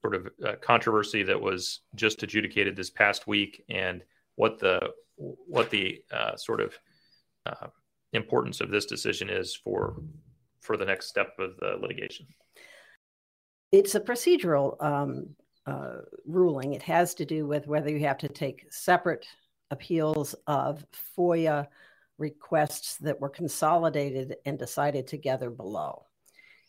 sort 0.00 0.14
of 0.14 0.28
uh, 0.46 0.52
controversy 0.60 1.22
that 1.24 1.40
was 1.40 1.80
just 1.94 2.22
adjudicated 2.22 2.76
this 2.76 2.90
past 2.90 3.26
week, 3.26 3.64
and 3.68 4.02
what 4.36 4.58
the 4.58 4.90
what 5.16 5.70
the 5.70 6.02
uh, 6.12 6.36
sort 6.36 6.60
of 6.60 6.78
uh, 7.46 7.66
importance 8.12 8.60
of 8.60 8.70
this 8.70 8.86
decision 8.86 9.28
is 9.28 9.54
for 9.54 9.96
for 10.60 10.76
the 10.76 10.84
next 10.84 11.08
step 11.08 11.34
of 11.38 11.56
the 11.58 11.76
litigation. 11.80 12.26
It's 13.72 13.94
a 13.94 14.00
procedural 14.00 14.82
um, 14.82 15.34
uh, 15.66 15.98
ruling. 16.26 16.74
It 16.74 16.82
has 16.82 17.14
to 17.14 17.24
do 17.24 17.46
with 17.46 17.66
whether 17.66 17.90
you 17.90 18.00
have 18.00 18.18
to 18.18 18.28
take 18.28 18.66
separate 18.70 19.26
appeals 19.70 20.34
of 20.46 20.84
FOIA 21.16 21.66
requests 22.18 22.96
that 22.98 23.20
were 23.20 23.28
consolidated 23.28 24.36
and 24.44 24.58
decided 24.58 25.06
together 25.06 25.50
below. 25.50 26.04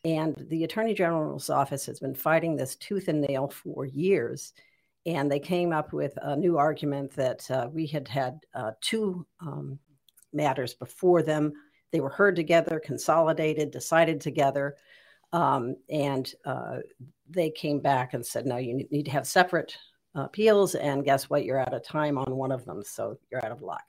And 0.03 0.35
the 0.49 0.63
Attorney 0.63 0.93
General's 0.93 1.49
office 1.49 1.85
has 1.87 1.99
been 1.99 2.15
fighting 2.15 2.55
this 2.55 2.75
tooth 2.75 3.07
and 3.07 3.21
nail 3.21 3.47
for 3.47 3.85
years. 3.85 4.53
And 5.07 5.31
they 5.31 5.39
came 5.39 5.71
up 5.71 5.93
with 5.93 6.17
a 6.21 6.35
new 6.35 6.57
argument 6.57 7.15
that 7.15 7.49
uh, 7.49 7.69
we 7.71 7.85
had 7.87 8.07
had 8.07 8.39
uh, 8.53 8.71
two 8.81 9.25
um, 9.39 9.79
matters 10.33 10.73
before 10.73 11.21
them. 11.21 11.53
They 11.91 11.99
were 12.01 12.09
heard 12.09 12.35
together, 12.35 12.79
consolidated, 12.79 13.71
decided 13.71 14.21
together. 14.21 14.75
Um, 15.31 15.75
and 15.89 16.31
uh, 16.45 16.79
they 17.29 17.49
came 17.49 17.79
back 17.79 18.13
and 18.13 18.25
said, 18.25 18.45
no, 18.45 18.57
you 18.57 18.87
need 18.91 19.05
to 19.05 19.11
have 19.11 19.27
separate 19.27 19.75
appeals. 20.13 20.75
And 20.75 21.03
guess 21.03 21.29
what? 21.29 21.45
You're 21.45 21.59
out 21.59 21.73
of 21.73 21.83
time 21.83 22.17
on 22.17 22.35
one 22.35 22.51
of 22.51 22.65
them. 22.65 22.83
So 22.83 23.17
you're 23.31 23.43
out 23.45 23.51
of 23.51 23.61
luck. 23.61 23.83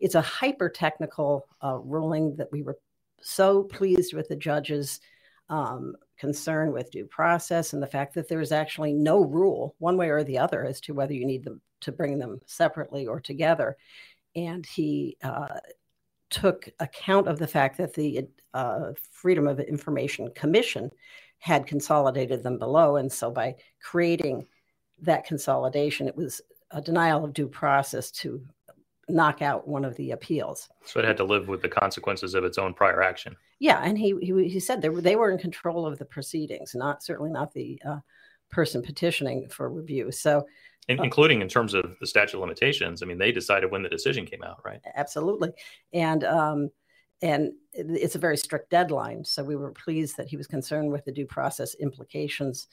It's 0.00 0.14
a 0.14 0.20
hyper 0.20 0.68
technical 0.68 1.46
uh, 1.62 1.78
ruling 1.78 2.36
that 2.36 2.52
we 2.52 2.62
were 2.62 2.78
so 3.20 3.62
pleased 3.64 4.12
with 4.12 4.28
the 4.28 4.36
judge's 4.36 5.00
um, 5.48 5.94
concern 6.18 6.72
with 6.72 6.90
due 6.90 7.06
process 7.06 7.72
and 7.72 7.82
the 7.82 7.86
fact 7.86 8.14
that 8.14 8.28
there 8.28 8.40
is 8.40 8.52
actually 8.52 8.92
no 8.92 9.24
rule, 9.24 9.74
one 9.78 9.96
way 9.96 10.08
or 10.08 10.24
the 10.24 10.38
other, 10.38 10.64
as 10.64 10.80
to 10.82 10.94
whether 10.94 11.12
you 11.12 11.26
need 11.26 11.44
them 11.44 11.60
to 11.80 11.92
bring 11.92 12.18
them 12.18 12.40
separately 12.46 13.06
or 13.06 13.20
together. 13.20 13.76
And 14.36 14.64
he 14.64 15.16
uh, 15.22 15.58
took 16.30 16.68
account 16.80 17.28
of 17.28 17.38
the 17.38 17.46
fact 17.46 17.78
that 17.78 17.94
the 17.94 18.26
uh, 18.52 18.92
Freedom 19.10 19.46
of 19.46 19.60
Information 19.60 20.30
Commission 20.34 20.90
had 21.38 21.66
consolidated 21.66 22.42
them 22.42 22.58
below. 22.58 22.96
And 22.96 23.12
so 23.12 23.30
by 23.30 23.56
creating 23.82 24.46
that 25.02 25.26
consolidation, 25.26 26.08
it 26.08 26.16
was 26.16 26.40
a 26.70 26.80
denial 26.80 27.24
of 27.24 27.34
due 27.34 27.48
process 27.48 28.10
to 28.10 28.42
knock 29.08 29.42
out 29.42 29.66
one 29.68 29.84
of 29.84 29.96
the 29.96 30.12
appeals. 30.12 30.68
So 30.84 31.00
it 31.00 31.06
had 31.06 31.16
to 31.18 31.24
live 31.24 31.48
with 31.48 31.62
the 31.62 31.68
consequences 31.68 32.34
of 32.34 32.44
its 32.44 32.58
own 32.58 32.74
prior 32.74 33.02
action. 33.02 33.36
Yeah, 33.58 33.80
and 33.82 33.98
he 33.98 34.14
he, 34.20 34.48
he 34.48 34.60
said 34.60 34.82
they 34.82 34.88
were, 34.88 35.00
they 35.00 35.16
were 35.16 35.30
in 35.30 35.38
control 35.38 35.86
of 35.86 35.98
the 35.98 36.04
proceedings, 36.04 36.74
not 36.74 37.02
certainly 37.02 37.30
not 37.30 37.52
the 37.52 37.80
uh, 37.86 37.98
person 38.50 38.82
petitioning 38.82 39.48
for 39.48 39.68
review. 39.68 40.10
So, 40.12 40.46
in, 40.88 41.00
uh, 41.00 41.02
including 41.02 41.40
in 41.40 41.48
terms 41.48 41.74
of 41.74 41.96
the 42.00 42.06
statute 42.06 42.36
of 42.36 42.40
limitations, 42.40 43.02
I 43.02 43.06
mean, 43.06 43.18
they 43.18 43.32
decided 43.32 43.70
when 43.70 43.82
the 43.82 43.88
decision 43.88 44.26
came 44.26 44.42
out, 44.42 44.60
right? 44.64 44.80
Absolutely, 44.94 45.50
and 45.92 46.24
um, 46.24 46.70
and 47.22 47.52
it's 47.72 48.16
a 48.16 48.18
very 48.18 48.36
strict 48.36 48.70
deadline. 48.70 49.24
So 49.24 49.42
we 49.42 49.56
were 49.56 49.72
pleased 49.72 50.16
that 50.16 50.28
he 50.28 50.36
was 50.36 50.46
concerned 50.46 50.90
with 50.90 51.04
the 51.04 51.12
due 51.12 51.26
process 51.26 51.74
implications 51.74 52.68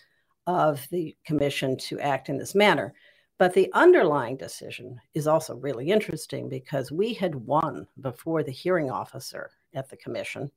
of 0.48 0.86
the 0.92 1.16
commission 1.26 1.78
to 1.78 2.00
act 2.00 2.30
in 2.30 2.38
this 2.38 2.56
manner. 2.56 2.94
But 3.42 3.56
the 3.56 3.72
underlying 3.74 4.38
decision 4.38 5.02
is 5.16 5.26
also 5.26 5.56
really 5.56 5.90
interesting 5.90 6.48
because 6.48 6.92
we 6.92 7.12
had 7.12 7.34
won 7.34 7.88
before 8.00 8.44
the 8.44 8.52
hearing 8.52 8.92
officer 8.92 9.50
at 9.74 9.90
the 9.90 9.98
commission, 9.98 10.52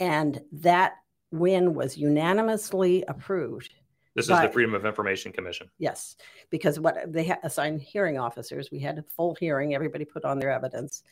and 0.00 0.40
that 0.50 0.94
win 1.30 1.74
was 1.74 1.98
unanimously 1.98 3.04
approved. 3.06 3.74
This 4.14 4.28
by, 4.28 4.44
is 4.44 4.48
the 4.48 4.52
Freedom 4.54 4.72
of 4.72 4.86
Information 4.86 5.30
Commission. 5.30 5.68
Yes, 5.78 6.16
because 6.48 6.80
what 6.80 7.12
they 7.12 7.26
ha- 7.26 7.38
assigned 7.42 7.82
hearing 7.82 8.16
officers, 8.18 8.70
we 8.70 8.78
had 8.78 8.96
a 8.96 9.02
full 9.02 9.34
hearing, 9.34 9.74
everybody 9.74 10.06
put 10.06 10.24
on 10.24 10.38
their 10.38 10.50
evidence. 10.50 11.02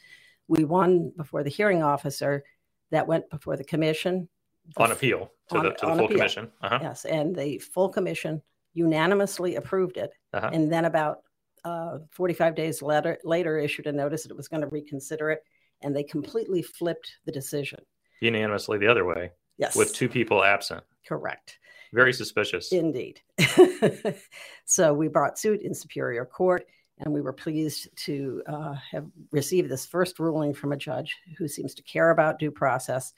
We 0.48 0.64
won 0.64 1.12
before 1.18 1.42
the 1.42 1.50
hearing 1.50 1.82
officer, 1.82 2.44
that 2.92 3.06
went 3.06 3.28
before 3.28 3.58
the 3.58 3.64
commission. 3.64 4.26
The 4.74 4.84
on 4.84 4.92
appeal 4.92 5.30
to 5.50 5.58
on, 5.58 5.64
the, 5.64 5.70
to 5.72 5.86
the 5.86 5.86
full 5.96 6.04
appeal. 6.06 6.16
commission. 6.16 6.50
Uh-huh. 6.62 6.78
Yes, 6.80 7.04
and 7.04 7.36
the 7.36 7.58
full 7.58 7.90
commission 7.90 8.40
unanimously 8.74 9.56
approved 9.56 9.96
it, 9.96 10.10
uh-huh. 10.32 10.50
and 10.52 10.70
then 10.70 10.84
about 10.84 11.18
uh, 11.64 11.98
45 12.10 12.54
days 12.54 12.82
later, 12.82 13.18
later 13.24 13.58
issued 13.58 13.86
a 13.86 13.92
notice 13.92 14.22
that 14.24 14.30
it 14.30 14.36
was 14.36 14.48
going 14.48 14.60
to 14.60 14.68
reconsider 14.68 15.30
it, 15.30 15.42
and 15.82 15.96
they 15.96 16.02
completely 16.02 16.62
flipped 16.62 17.10
the 17.24 17.32
decision. 17.32 17.80
Unanimously 18.20 18.78
the 18.78 18.88
other 18.88 19.04
way. 19.04 19.30
Yes. 19.56 19.76
With 19.76 19.94
two 19.94 20.08
people 20.08 20.44
absent. 20.44 20.82
Correct. 21.06 21.58
Very 21.92 22.12
suspicious. 22.12 22.72
Indeed. 22.72 23.20
so 24.64 24.92
we 24.92 25.08
brought 25.08 25.38
suit 25.38 25.62
in 25.62 25.74
Superior 25.74 26.24
Court, 26.24 26.66
and 26.98 27.14
we 27.14 27.20
were 27.20 27.32
pleased 27.32 27.88
to 28.04 28.42
uh, 28.48 28.74
have 28.90 29.06
received 29.30 29.70
this 29.70 29.86
first 29.86 30.18
ruling 30.18 30.52
from 30.54 30.72
a 30.72 30.76
judge 30.76 31.16
who 31.38 31.46
seems 31.46 31.74
to 31.74 31.82
care 31.84 32.10
about 32.10 32.38
due 32.38 32.50
process. 32.50 33.12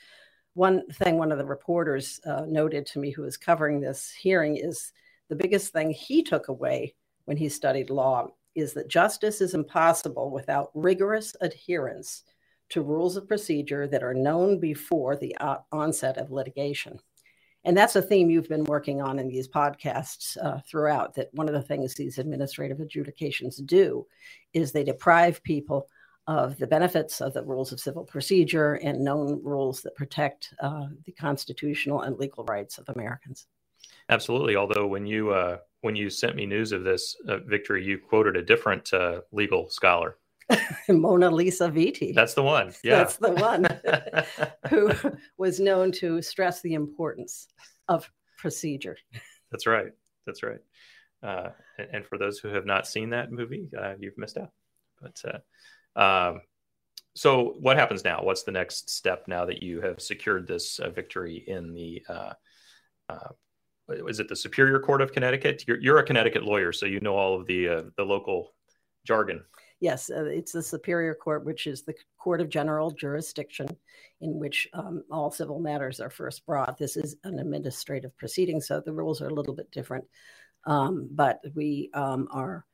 One 0.54 0.86
thing 0.88 1.18
one 1.18 1.32
of 1.32 1.38
the 1.38 1.46
reporters 1.46 2.20
uh, 2.26 2.44
noted 2.46 2.86
to 2.86 2.98
me 2.98 3.10
who 3.10 3.22
was 3.22 3.36
covering 3.36 3.80
this 3.80 4.12
hearing 4.12 4.56
is 4.56 4.92
the 5.28 5.36
biggest 5.36 5.72
thing 5.72 5.90
he 5.90 6.22
took 6.22 6.48
away 6.48 6.94
when 7.24 7.36
he 7.36 7.48
studied 7.48 7.90
law 7.90 8.28
is 8.54 8.72
that 8.72 8.88
justice 8.88 9.40
is 9.40 9.54
impossible 9.54 10.30
without 10.30 10.70
rigorous 10.74 11.36
adherence 11.40 12.22
to 12.70 12.82
rules 12.82 13.16
of 13.16 13.28
procedure 13.28 13.86
that 13.86 14.02
are 14.02 14.14
known 14.14 14.58
before 14.58 15.16
the 15.16 15.36
onset 15.70 16.16
of 16.16 16.30
litigation. 16.30 16.98
And 17.64 17.76
that's 17.76 17.96
a 17.96 18.02
theme 18.02 18.30
you've 18.30 18.48
been 18.48 18.64
working 18.64 19.02
on 19.02 19.18
in 19.18 19.28
these 19.28 19.48
podcasts 19.48 20.36
uh, 20.42 20.60
throughout. 20.68 21.14
That 21.14 21.28
one 21.32 21.48
of 21.48 21.54
the 21.54 21.62
things 21.62 21.94
these 21.94 22.18
administrative 22.18 22.80
adjudications 22.80 23.56
do 23.56 24.06
is 24.52 24.70
they 24.70 24.84
deprive 24.84 25.42
people 25.42 25.88
of 26.28 26.56
the 26.58 26.66
benefits 26.66 27.20
of 27.20 27.34
the 27.34 27.42
rules 27.42 27.72
of 27.72 27.80
civil 27.80 28.04
procedure 28.04 28.74
and 28.74 29.00
known 29.00 29.40
rules 29.42 29.82
that 29.82 29.94
protect 29.94 30.54
uh, 30.60 30.86
the 31.04 31.12
constitutional 31.12 32.02
and 32.02 32.16
legal 32.18 32.44
rights 32.44 32.78
of 32.78 32.88
Americans. 32.88 33.46
Absolutely. 34.08 34.56
Although 34.56 34.86
when 34.86 35.06
you 35.06 35.30
uh, 35.30 35.58
when 35.80 35.96
you 35.96 36.10
sent 36.10 36.36
me 36.36 36.46
news 36.46 36.72
of 36.72 36.84
this 36.84 37.16
uh, 37.28 37.38
victory, 37.38 37.84
you 37.84 37.98
quoted 37.98 38.36
a 38.36 38.42
different 38.42 38.92
uh, 38.92 39.20
legal 39.32 39.68
scholar. 39.68 40.18
Mona 40.88 41.30
Lisa 41.30 41.68
Vito. 41.68 42.12
That's 42.14 42.34
the 42.34 42.42
one. 42.42 42.72
Yeah, 42.84 42.98
that's 42.98 43.16
the 43.16 43.32
one 43.32 43.66
who 44.70 44.92
was 45.38 45.58
known 45.58 45.90
to 45.92 46.22
stress 46.22 46.60
the 46.60 46.74
importance 46.74 47.48
of 47.88 48.08
procedure. 48.38 48.96
That's 49.50 49.66
right. 49.66 49.92
That's 50.26 50.42
right. 50.42 50.60
Uh, 51.22 51.50
and, 51.78 51.88
and, 51.92 52.06
for 52.06 52.18
those 52.18 52.38
who 52.38 52.48
have 52.48 52.66
not 52.66 52.86
seen 52.86 53.10
that 53.10 53.32
movie, 53.32 53.68
uh, 53.76 53.94
you've 53.98 54.18
missed 54.18 54.36
out. 54.36 54.50
But 55.00 55.22
uh, 55.96 56.00
um, 56.00 56.40
so, 57.16 57.54
what 57.60 57.78
happens 57.78 58.04
now? 58.04 58.20
What's 58.22 58.42
the 58.42 58.52
next 58.52 58.90
step 58.90 59.24
now 59.26 59.46
that 59.46 59.62
you 59.62 59.80
have 59.80 60.00
secured 60.00 60.46
this 60.46 60.78
uh, 60.78 60.90
victory 60.90 61.42
in 61.46 61.72
the 61.72 62.02
uh, 62.08 62.32
uh, 63.08 63.28
is 63.88 64.20
it 64.20 64.28
the 64.28 64.36
Superior 64.36 64.80
Court 64.80 65.00
of 65.00 65.12
Connecticut? 65.12 65.64
You're, 65.66 65.80
you're 65.80 65.98
a 65.98 66.04
Connecticut 66.04 66.44
lawyer, 66.44 66.72
so 66.72 66.86
you 66.86 67.00
know 67.00 67.16
all 67.16 67.38
of 67.38 67.46
the 67.46 67.68
uh, 67.68 67.82
the 67.96 68.04
local 68.04 68.54
jargon. 69.04 69.44
Yes, 69.80 70.10
uh, 70.10 70.24
it's 70.24 70.52
the 70.52 70.62
Superior 70.62 71.14
Court, 71.14 71.44
which 71.44 71.66
is 71.66 71.82
the 71.82 71.94
court 72.18 72.40
of 72.40 72.48
general 72.48 72.90
jurisdiction 72.90 73.68
in 74.20 74.38
which 74.38 74.66
um, 74.72 75.04
all 75.10 75.30
civil 75.30 75.60
matters 75.60 76.00
are 76.00 76.10
first 76.10 76.46
brought. 76.46 76.78
This 76.78 76.96
is 76.96 77.16
an 77.24 77.38
administrative 77.38 78.16
proceeding, 78.16 78.60
so 78.60 78.80
the 78.80 78.92
rules 78.92 79.20
are 79.20 79.28
a 79.28 79.34
little 79.34 79.54
bit 79.54 79.70
different. 79.70 80.04
Um, 80.64 81.08
but 81.12 81.40
we 81.54 81.90
um, 81.92 82.26
are 82.30 82.64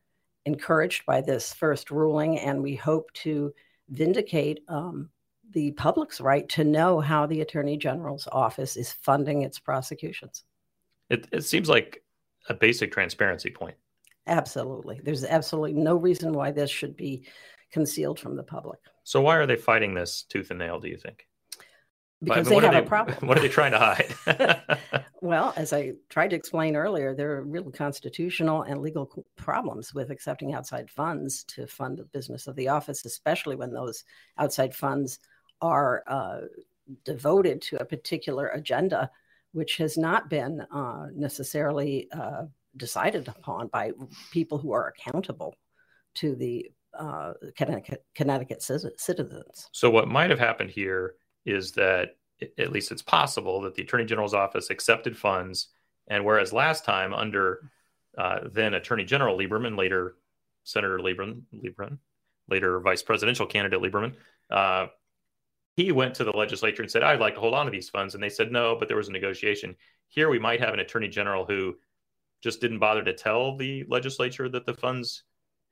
encouraged 0.47 1.05
by 1.05 1.21
this 1.21 1.53
first 1.53 1.91
ruling, 1.91 2.39
and 2.39 2.63
we 2.63 2.77
hope 2.77 3.13
to 3.15 3.53
vindicate 3.91 4.61
um, 4.69 5.11
the 5.51 5.73
public's 5.73 6.21
right 6.21 6.49
to 6.51 6.65
know 6.65 7.01
how 7.01 7.27
the 7.27 7.41
Attorney 7.41 7.77
General's 7.77 8.29
office 8.31 8.77
is 8.77 8.93
funding 8.93 9.43
its 9.43 9.59
prosecutions. 9.59 10.45
It, 11.13 11.29
it 11.31 11.45
seems 11.45 11.69
like 11.69 12.03
a 12.49 12.55
basic 12.55 12.91
transparency 12.91 13.51
point. 13.51 13.77
Absolutely. 14.27 15.01
There's 15.03 15.25
absolutely 15.25 15.75
no 15.75 15.97
reason 15.97 16.33
why 16.33 16.51
this 16.51 16.71
should 16.71 16.97
be 16.97 17.27
concealed 17.71 18.19
from 18.19 18.35
the 18.35 18.43
public. 18.43 18.81
So 19.05 19.21
why 19.21 19.37
are 19.37 19.47
they 19.47 19.57
fighting 19.57 19.95
this 19.95 20.23
tooth 20.23 20.51
and 20.51 20.59
nail, 20.59 20.81
do 20.81 20.89
you 20.89 20.97
think? 20.97 21.27
Because 22.23 22.47
I 22.47 22.51
mean, 22.51 22.61
they 22.61 22.67
have 22.67 22.75
they, 22.75 22.87
a 22.87 22.89
problem. 22.89 23.17
What 23.29 23.37
are 23.37 23.43
they 23.43 23.49
trying 23.49 23.73
to 23.73 23.79
hide? 23.79 24.79
well, 25.21 25.53
as 25.57 25.73
I 25.73 25.93
tried 26.09 26.29
to 26.29 26.37
explain 26.37 26.77
earlier, 26.77 27.15
there 27.15 27.33
are 27.33 27.43
real 27.43 27.71
constitutional 27.71 28.63
and 28.63 28.81
legal 28.81 29.11
problems 29.37 29.93
with 29.93 30.11
accepting 30.11 30.55
outside 30.55 30.89
funds 30.89 31.45
to 31.45 31.67
fund 31.67 31.99
the 31.99 32.05
business 32.05 32.47
of 32.47 32.55
the 32.57 32.69
office, 32.69 33.05
especially 33.05 33.57
when 33.57 33.73
those 33.73 34.05
outside 34.39 34.75
funds 34.75 35.19
are 35.61 36.05
uh, 36.07 36.43
devoted 37.05 37.61
to 37.63 37.83
a 37.83 37.85
particular 37.85 38.49
agenda, 38.49 39.11
which 39.53 39.77
has 39.77 39.97
not 39.97 40.29
been 40.29 40.61
uh, 40.73 41.07
necessarily 41.15 42.09
uh, 42.13 42.45
decided 42.77 43.29
upon 43.29 43.69
by 43.69 43.93
people 44.33 44.59
who 44.59 44.73
are 44.73 44.89
accountable 44.89 45.55
to 46.15 46.35
the 46.35 46.71
uh, 46.99 47.33
Connecticut, 47.57 48.05
Connecticut 48.15 48.63
citizens. 48.63 49.69
So, 49.73 49.91
what 49.91 50.09
might 50.09 50.31
have 50.31 50.39
happened 50.39 50.71
here 50.71 51.15
is 51.47 51.73
that, 51.73 52.17
at 52.59 52.73
least 52.73 52.93
it's 52.93 53.03
possible, 53.03 53.61
that 53.63 53.75
the 53.75 53.83
Attorney 53.83 54.05
General's 54.05 54.35
office 54.35 54.71
accepted 54.71 55.17
funds, 55.17 55.69
and 56.09 56.25
whereas 56.25 56.53
last 56.53 56.85
time 56.85 57.15
under 57.15 57.71
uh, 58.19 58.41
then 58.53 58.75
Attorney 58.75 59.05
General 59.05 59.39
Lieberman, 59.39 59.77
later 59.79 60.17
Senator 60.65 60.99
Lieberman, 60.99 61.43
Lieberman 61.55 61.99
later 62.49 62.81
Vice 62.81 63.03
Presidential 63.03 63.47
candidate 63.47 63.81
Lieberman, 63.81 64.15
uh, 64.51 64.87
he 65.75 65.93
went 65.93 66.15
to 66.17 66.25
the 66.25 66.37
legislature 66.37 66.83
and 66.83 66.91
said, 66.91 67.03
I'd 67.03 67.21
like 67.21 67.35
to 67.35 67.41
hold 67.41 67.55
on 67.55 67.67
to 67.67 67.73
these 67.73 67.89
funds. 67.89 68.15
And 68.15 68.23
they 68.23 68.29
said 68.29 68.53
no, 68.53 68.77
but 68.79 68.89
there 68.89 68.97
was 68.97 69.09
a 69.09 69.13
negotiation. 69.13 69.75
Here 70.09 70.29
we 70.29 70.39
might 70.39 70.61
have 70.61 70.75
an 70.75 70.81
attorney 70.81 71.09
general 71.09 71.47
who 71.47 71.77
just 72.43 72.61
didn't 72.61 72.81
bother 72.81 73.03
to 73.05 73.15
tell 73.15 73.57
the 73.57 73.85
legislature 73.89 74.49
that 74.49 74.67
the 74.67 74.75
funds 74.75 75.23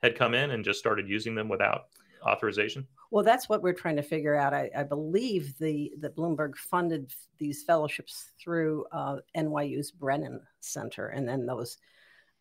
had 0.02 0.16
come 0.16 0.34
in 0.34 0.50
and 0.50 0.64
just 0.64 0.78
started 0.78 1.08
using 1.08 1.34
them 1.34 1.48
without 1.48 1.86
authorization? 2.22 2.86
Well, 3.10 3.24
that's 3.24 3.48
what 3.48 3.62
we're 3.62 3.72
trying 3.72 3.96
to 3.96 4.02
figure 4.02 4.34
out. 4.34 4.54
I, 4.54 4.70
I 4.76 4.82
believe 4.84 5.58
the 5.58 5.92
that 5.98 6.16
Bloomberg 6.16 6.56
funded 6.56 7.12
these 7.38 7.62
fellowships 7.64 8.30
through 8.42 8.86
uh, 8.92 9.16
NYU's 9.36 9.90
Brennan 9.90 10.40
Center, 10.60 11.08
and 11.08 11.28
then 11.28 11.46
those 11.46 11.78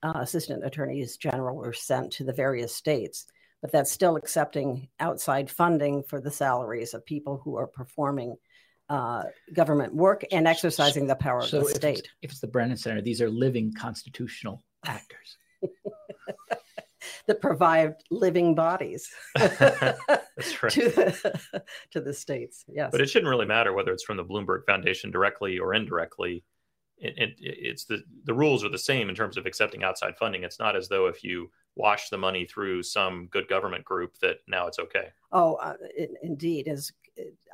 uh, 0.03 0.13
assistant 0.15 0.63
attorneys 0.63 1.17
general 1.17 1.57
were 1.57 1.73
sent 1.73 2.13
to 2.13 2.23
the 2.23 2.33
various 2.33 2.75
states. 2.75 3.25
But 3.61 3.71
that's 3.71 3.91
still 3.91 4.15
accepting 4.15 4.87
outside 4.99 5.49
funding 5.49 6.03
for 6.03 6.21
the 6.21 6.31
salaries 6.31 6.93
of 6.93 7.05
people 7.05 7.41
who 7.43 7.57
are 7.57 7.67
performing 7.67 8.37
uh, 8.87 9.23
government 9.53 9.93
work 9.93 10.23
and 10.31 10.47
exercising 10.47 11.07
the 11.07 11.15
power 11.15 11.41
so 11.41 11.59
of 11.59 11.63
the 11.65 11.69
if 11.69 11.75
state. 11.75 11.99
It's, 11.99 12.09
if 12.21 12.31
it's 12.31 12.39
the 12.39 12.47
Brennan 12.47 12.77
Center, 12.77 13.01
these 13.01 13.21
are 13.21 13.29
living 13.29 13.73
constitutional 13.73 14.63
actors. 14.85 15.37
that 17.27 17.41
provide 17.41 17.95
living 18.09 18.55
bodies 18.55 19.09
right. 19.37 19.51
to, 19.51 20.89
the, 20.89 21.63
to 21.91 22.01
the 22.01 22.13
states. 22.13 22.65
Yes. 22.67 22.89
But 22.91 23.01
it 23.01 23.09
shouldn't 23.09 23.29
really 23.29 23.45
matter 23.45 23.73
whether 23.73 23.91
it's 23.91 24.03
from 24.03 24.17
the 24.17 24.25
Bloomberg 24.25 24.65
Foundation 24.65 25.11
directly 25.11 25.59
or 25.59 25.73
indirectly. 25.73 26.43
It, 26.97 27.17
it, 27.17 27.35
it's 27.39 27.85
the, 27.85 28.03
the 28.25 28.33
rules 28.33 28.63
are 28.63 28.69
the 28.69 28.77
same 28.77 29.09
in 29.09 29.15
terms 29.15 29.37
of 29.37 29.45
accepting 29.45 29.83
outside 29.83 30.17
funding. 30.17 30.43
It's 30.43 30.59
not 30.59 30.75
as 30.75 30.89
though 30.89 31.07
if 31.07 31.23
you 31.23 31.49
wash 31.75 32.09
the 32.09 32.17
money 32.17 32.45
through 32.45 32.83
some 32.83 33.27
good 33.27 33.47
government 33.47 33.85
group 33.85 34.17
that 34.19 34.37
now 34.47 34.67
it's 34.67 34.79
okay. 34.79 35.09
Oh, 35.31 35.55
uh, 35.55 35.75
it, 35.81 36.11
indeed. 36.23 36.67
As 36.67 36.91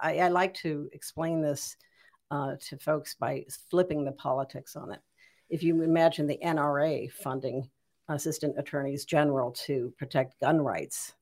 I, 0.01 0.19
I, 0.19 0.27
like 0.29 0.53
to 0.55 0.89
explain 0.93 1.41
this 1.41 1.77
uh, 2.31 2.55
to 2.67 2.77
folks 2.77 3.15
by 3.15 3.45
flipping 3.69 4.03
the 4.03 4.11
politics 4.11 4.75
on 4.75 4.91
it. 4.91 4.99
If 5.49 5.61
you 5.61 5.81
imagine 5.83 6.27
the 6.27 6.39
NRA 6.43 7.11
funding 7.11 7.69
assistant 8.09 8.57
attorneys 8.57 9.05
general 9.05 9.51
to 9.51 9.93
protect 9.97 10.39
gun 10.39 10.61
rights 10.61 11.13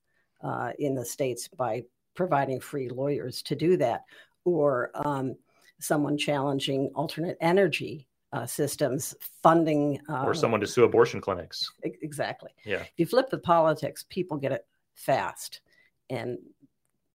uh, 0.43 0.71
in 0.79 0.95
the 0.95 1.05
states 1.05 1.47
by 1.47 1.83
providing 2.15 2.59
free 2.59 2.89
lawyers 2.89 3.41
to 3.43 3.55
do 3.55 3.77
that, 3.77 4.03
or 4.45 4.91
um, 5.05 5.35
someone 5.79 6.17
challenging 6.17 6.89
alternate 6.95 7.37
energy 7.41 8.07
uh, 8.33 8.45
systems 8.47 9.15
funding, 9.43 9.99
uh, 10.09 10.23
or 10.23 10.33
someone 10.33 10.59
to 10.59 10.67
sue 10.67 10.83
abortion 10.83 11.21
clinics. 11.21 11.71
Exactly. 11.83 12.49
Yeah. 12.65 12.81
If 12.81 12.91
you 12.97 13.05
flip 13.05 13.29
the 13.29 13.37
politics, 13.37 14.03
people 14.09 14.37
get 14.37 14.51
it 14.51 14.65
fast, 14.95 15.61
and 16.09 16.39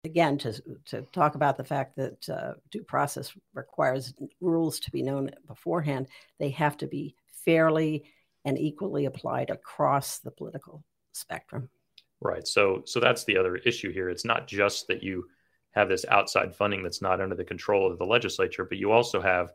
again 0.04 0.38
to 0.38 0.62
to 0.86 1.02
talk 1.14 1.36
about 1.36 1.58
the 1.58 1.64
fact 1.64 1.96
that 1.96 2.30
uh, 2.30 2.54
due 2.70 2.84
process 2.84 3.34
requires 3.54 4.14
rules 4.42 4.80
to 4.82 4.92
be 4.92 5.02
known 5.02 5.32
beforehand, 5.48 6.08
they 6.38 6.50
have 6.50 6.78
to 6.78 6.88
be 6.88 7.16
fairly 7.46 8.04
and 8.44 8.60
equally 8.60 9.06
applied 9.06 9.50
across 9.50 10.20
the 10.20 10.32
political 10.32 10.84
spectrum. 11.14 11.70
Right. 12.22 12.46
So 12.46 12.84
so 12.86 13.00
that's 13.00 13.24
the 13.24 13.38
other 13.38 13.56
issue 13.56 13.92
here. 13.92 14.10
It's 14.10 14.26
not 14.26 14.48
just 14.48 14.88
that 14.88 15.02
you 15.02 15.28
have 15.72 15.90
this 15.90 16.06
outside 16.10 16.56
funding 16.56 16.84
that's 16.84 17.02
not 17.02 17.22
under 17.22 17.36
the 17.36 17.44
control 17.44 17.92
of 17.92 17.98
the 17.98 18.06
legislature, 18.06 18.66
but 18.66 18.78
you 18.78 18.92
also 18.92 19.22
have 19.22 19.52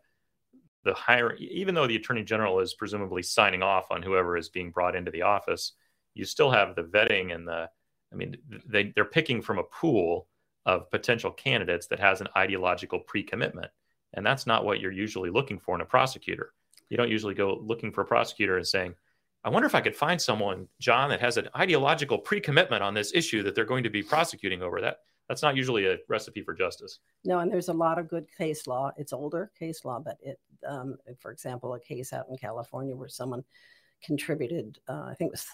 the 0.84 0.94
higher 0.94 1.34
even 1.36 1.74
though 1.74 1.86
the 1.86 1.96
attorney 1.96 2.24
general 2.24 2.60
is 2.60 2.74
presumably 2.74 3.22
signing 3.22 3.62
off 3.62 3.90
on 3.90 4.02
whoever 4.02 4.36
is 4.36 4.48
being 4.48 4.70
brought 4.70 4.96
into 4.96 5.10
the 5.10 5.22
office, 5.22 5.72
you 6.14 6.24
still 6.24 6.50
have 6.50 6.74
the 6.74 6.82
vetting 6.82 7.34
and 7.34 7.46
the 7.46 7.68
I 8.12 8.16
mean 8.16 8.36
they 8.66 8.92
they're 8.94 9.04
picking 9.04 9.42
from 9.42 9.58
a 9.58 9.64
pool 9.64 10.26
of 10.66 10.90
potential 10.90 11.30
candidates 11.30 11.86
that 11.88 12.00
has 12.00 12.20
an 12.20 12.28
ideological 12.36 13.00
pre-commitment. 13.00 13.70
And 14.14 14.26
that's 14.26 14.46
not 14.46 14.64
what 14.64 14.80
you're 14.80 14.92
usually 14.92 15.30
looking 15.30 15.58
for 15.58 15.74
in 15.74 15.80
a 15.80 15.86
prosecutor. 15.86 16.52
You 16.88 16.96
don't 16.96 17.10
usually 17.10 17.34
go 17.34 17.58
looking 17.62 17.92
for 17.92 18.02
a 18.02 18.06
prosecutor 18.06 18.56
and 18.56 18.66
saying, 18.66 18.94
I 19.42 19.48
wonder 19.48 19.66
if 19.66 19.74
I 19.74 19.80
could 19.80 19.96
find 19.96 20.20
someone, 20.20 20.68
John, 20.80 21.08
that 21.10 21.20
has 21.20 21.36
an 21.38 21.48
ideological 21.56 22.18
pre-commitment 22.18 22.82
on 22.82 22.92
this 22.92 23.12
issue 23.14 23.42
that 23.44 23.54
they're 23.54 23.64
going 23.64 23.84
to 23.84 23.90
be 23.90 24.02
prosecuting 24.02 24.62
over. 24.62 24.80
That 24.80 24.98
that's 25.28 25.42
not 25.42 25.56
usually 25.56 25.86
a 25.86 25.96
recipe 26.08 26.42
for 26.42 26.52
justice. 26.52 26.98
No, 27.24 27.38
and 27.38 27.50
there's 27.50 27.68
a 27.68 27.72
lot 27.72 27.98
of 27.98 28.08
good 28.08 28.26
case 28.36 28.66
law. 28.66 28.90
It's 28.96 29.12
older 29.12 29.50
case 29.58 29.84
law, 29.84 30.00
but 30.00 30.18
it, 30.20 30.38
um, 30.68 30.96
for 31.18 31.30
example, 31.30 31.74
a 31.74 31.80
case 31.80 32.12
out 32.12 32.26
in 32.30 32.36
California 32.36 32.96
where 32.96 33.08
someone 33.08 33.44
contributed, 34.02 34.78
uh, 34.88 35.04
I 35.08 35.14
think 35.14 35.28
it 35.28 35.32
was 35.32 35.46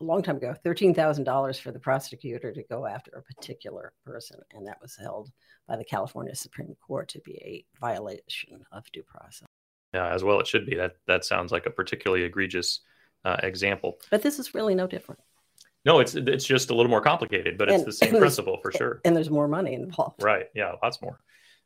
a 0.00 0.04
long 0.04 0.22
time 0.22 0.36
ago, 0.36 0.54
thirteen 0.64 0.94
thousand 0.94 1.24
dollars 1.24 1.58
for 1.58 1.70
the 1.70 1.78
prosecutor 1.78 2.52
to 2.52 2.62
go 2.64 2.86
after 2.86 3.12
a 3.12 3.22
particular 3.22 3.92
person, 4.04 4.40
and 4.52 4.66
that 4.66 4.80
was 4.82 4.96
held 4.96 5.30
by 5.68 5.76
the 5.76 5.84
California 5.84 6.34
Supreme 6.34 6.74
Court 6.86 7.08
to 7.08 7.20
be 7.20 7.36
a 7.36 7.64
violation 7.80 8.64
of 8.72 8.90
due 8.92 9.04
process. 9.04 9.46
Yeah, 9.94 10.12
as 10.12 10.24
well 10.24 10.40
it 10.40 10.46
should 10.46 10.66
be. 10.66 10.76
That 10.76 10.96
that 11.06 11.24
sounds 11.24 11.52
like 11.52 11.66
a 11.66 11.70
particularly 11.70 12.24
egregious 12.24 12.80
uh, 13.24 13.36
example. 13.42 13.98
But 14.10 14.22
this 14.22 14.38
is 14.38 14.54
really 14.54 14.74
no 14.74 14.86
different. 14.86 15.20
No, 15.84 15.98
it's 15.98 16.14
it's 16.14 16.44
just 16.44 16.70
a 16.70 16.74
little 16.74 16.90
more 16.90 17.00
complicated, 17.00 17.58
but 17.58 17.68
it's 17.68 17.78
and, 17.78 17.86
the 17.86 17.92
same 17.92 18.16
principle 18.18 18.58
for 18.62 18.70
sure. 18.72 19.00
And 19.04 19.16
there's 19.16 19.30
more 19.30 19.48
money 19.48 19.74
involved. 19.74 20.22
Right. 20.22 20.46
Yeah, 20.54 20.72
lots 20.82 21.02
more, 21.02 21.18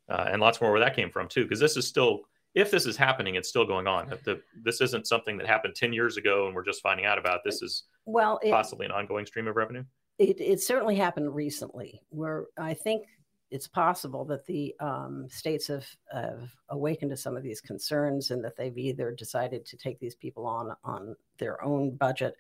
uh, 0.09 0.29
and 0.31 0.41
lots 0.41 0.61
more 0.61 0.71
where 0.71 0.81
that 0.81 0.97
came 0.97 1.11
from 1.11 1.29
too. 1.29 1.43
Because 1.43 1.61
this 1.61 1.77
is 1.77 1.87
still, 1.87 2.23
if 2.57 2.71
this 2.71 2.87
is 2.87 2.97
happening, 2.97 3.35
it's 3.35 3.49
still 3.49 3.67
going 3.67 3.87
on. 3.87 4.09
The, 4.25 4.41
this 4.63 4.81
isn't 4.81 5.07
something 5.07 5.37
that 5.37 5.47
happened 5.47 5.77
ten 5.77 5.93
years 5.93 6.17
ago 6.17 6.47
and 6.47 6.55
we're 6.55 6.65
just 6.65 6.83
finding 6.83 7.05
out 7.05 7.19
about. 7.19 7.41
This 7.45 7.63
is 7.63 7.85
well, 8.07 8.41
it, 8.43 8.51
possibly 8.51 8.87
an 8.87 8.93
ongoing 8.93 9.27
stream 9.27 9.47
of 9.47 9.57
revenue. 9.57 9.85
It 10.19 10.41
it 10.41 10.61
certainly 10.63 10.97
happened 10.97 11.35
recently, 11.35 12.01
where 12.09 12.47
I 12.59 12.73
think 12.73 13.07
it's 13.51 13.69
possible 13.69 14.25
that 14.25 14.45
the 14.47 14.75
um, 14.81 15.29
states 15.31 15.69
have, 15.69 15.87
have, 16.13 16.51
awakened 16.71 17.13
to 17.13 17.17
some 17.17 17.37
of 17.37 17.45
these 17.45 17.61
concerns 17.61 18.33
and 18.33 18.43
that 18.45 18.57
they've 18.57 18.77
either 18.77 19.13
decided 19.13 19.65
to 19.67 19.77
take 19.77 20.01
these 20.01 20.17
people 20.17 20.47
on 20.47 20.75
on 20.83 21.15
their 21.39 21.63
own 21.63 21.95
budget. 21.95 22.37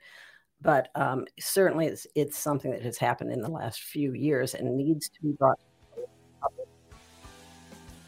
But 0.62 0.88
um, 0.94 1.26
certainly, 1.38 1.86
it's, 1.86 2.06
it's 2.14 2.38
something 2.38 2.70
that 2.70 2.82
has 2.82 2.96
happened 2.96 3.32
in 3.32 3.42
the 3.42 3.50
last 3.50 3.82
few 3.82 4.14
years 4.14 4.54
and 4.54 4.74
needs 4.78 5.10
to 5.10 5.20
be 5.20 5.32
brought. 5.32 5.60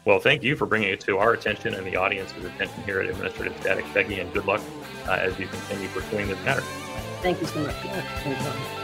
Well, 0.09 0.19
thank 0.19 0.41
you 0.41 0.55
for 0.55 0.65
bringing 0.65 0.89
it 0.89 1.01
to 1.01 1.19
our 1.19 1.33
attention 1.33 1.75
and 1.75 1.85
the 1.85 1.95
audience's 1.95 2.43
attention 2.43 2.81
here 2.81 2.99
at 2.99 3.11
Administrative 3.11 3.55
Static, 3.61 3.85
Peggy, 3.93 4.19
and 4.19 4.33
good 4.33 4.47
luck 4.47 4.59
uh, 5.07 5.11
as 5.11 5.37
you 5.37 5.45
continue 5.45 5.87
pursuing 5.89 6.27
this 6.27 6.43
matter. 6.43 6.61
Thank 7.21 7.39
you 7.39 7.45
so 7.45 7.59
much. 7.61 8.78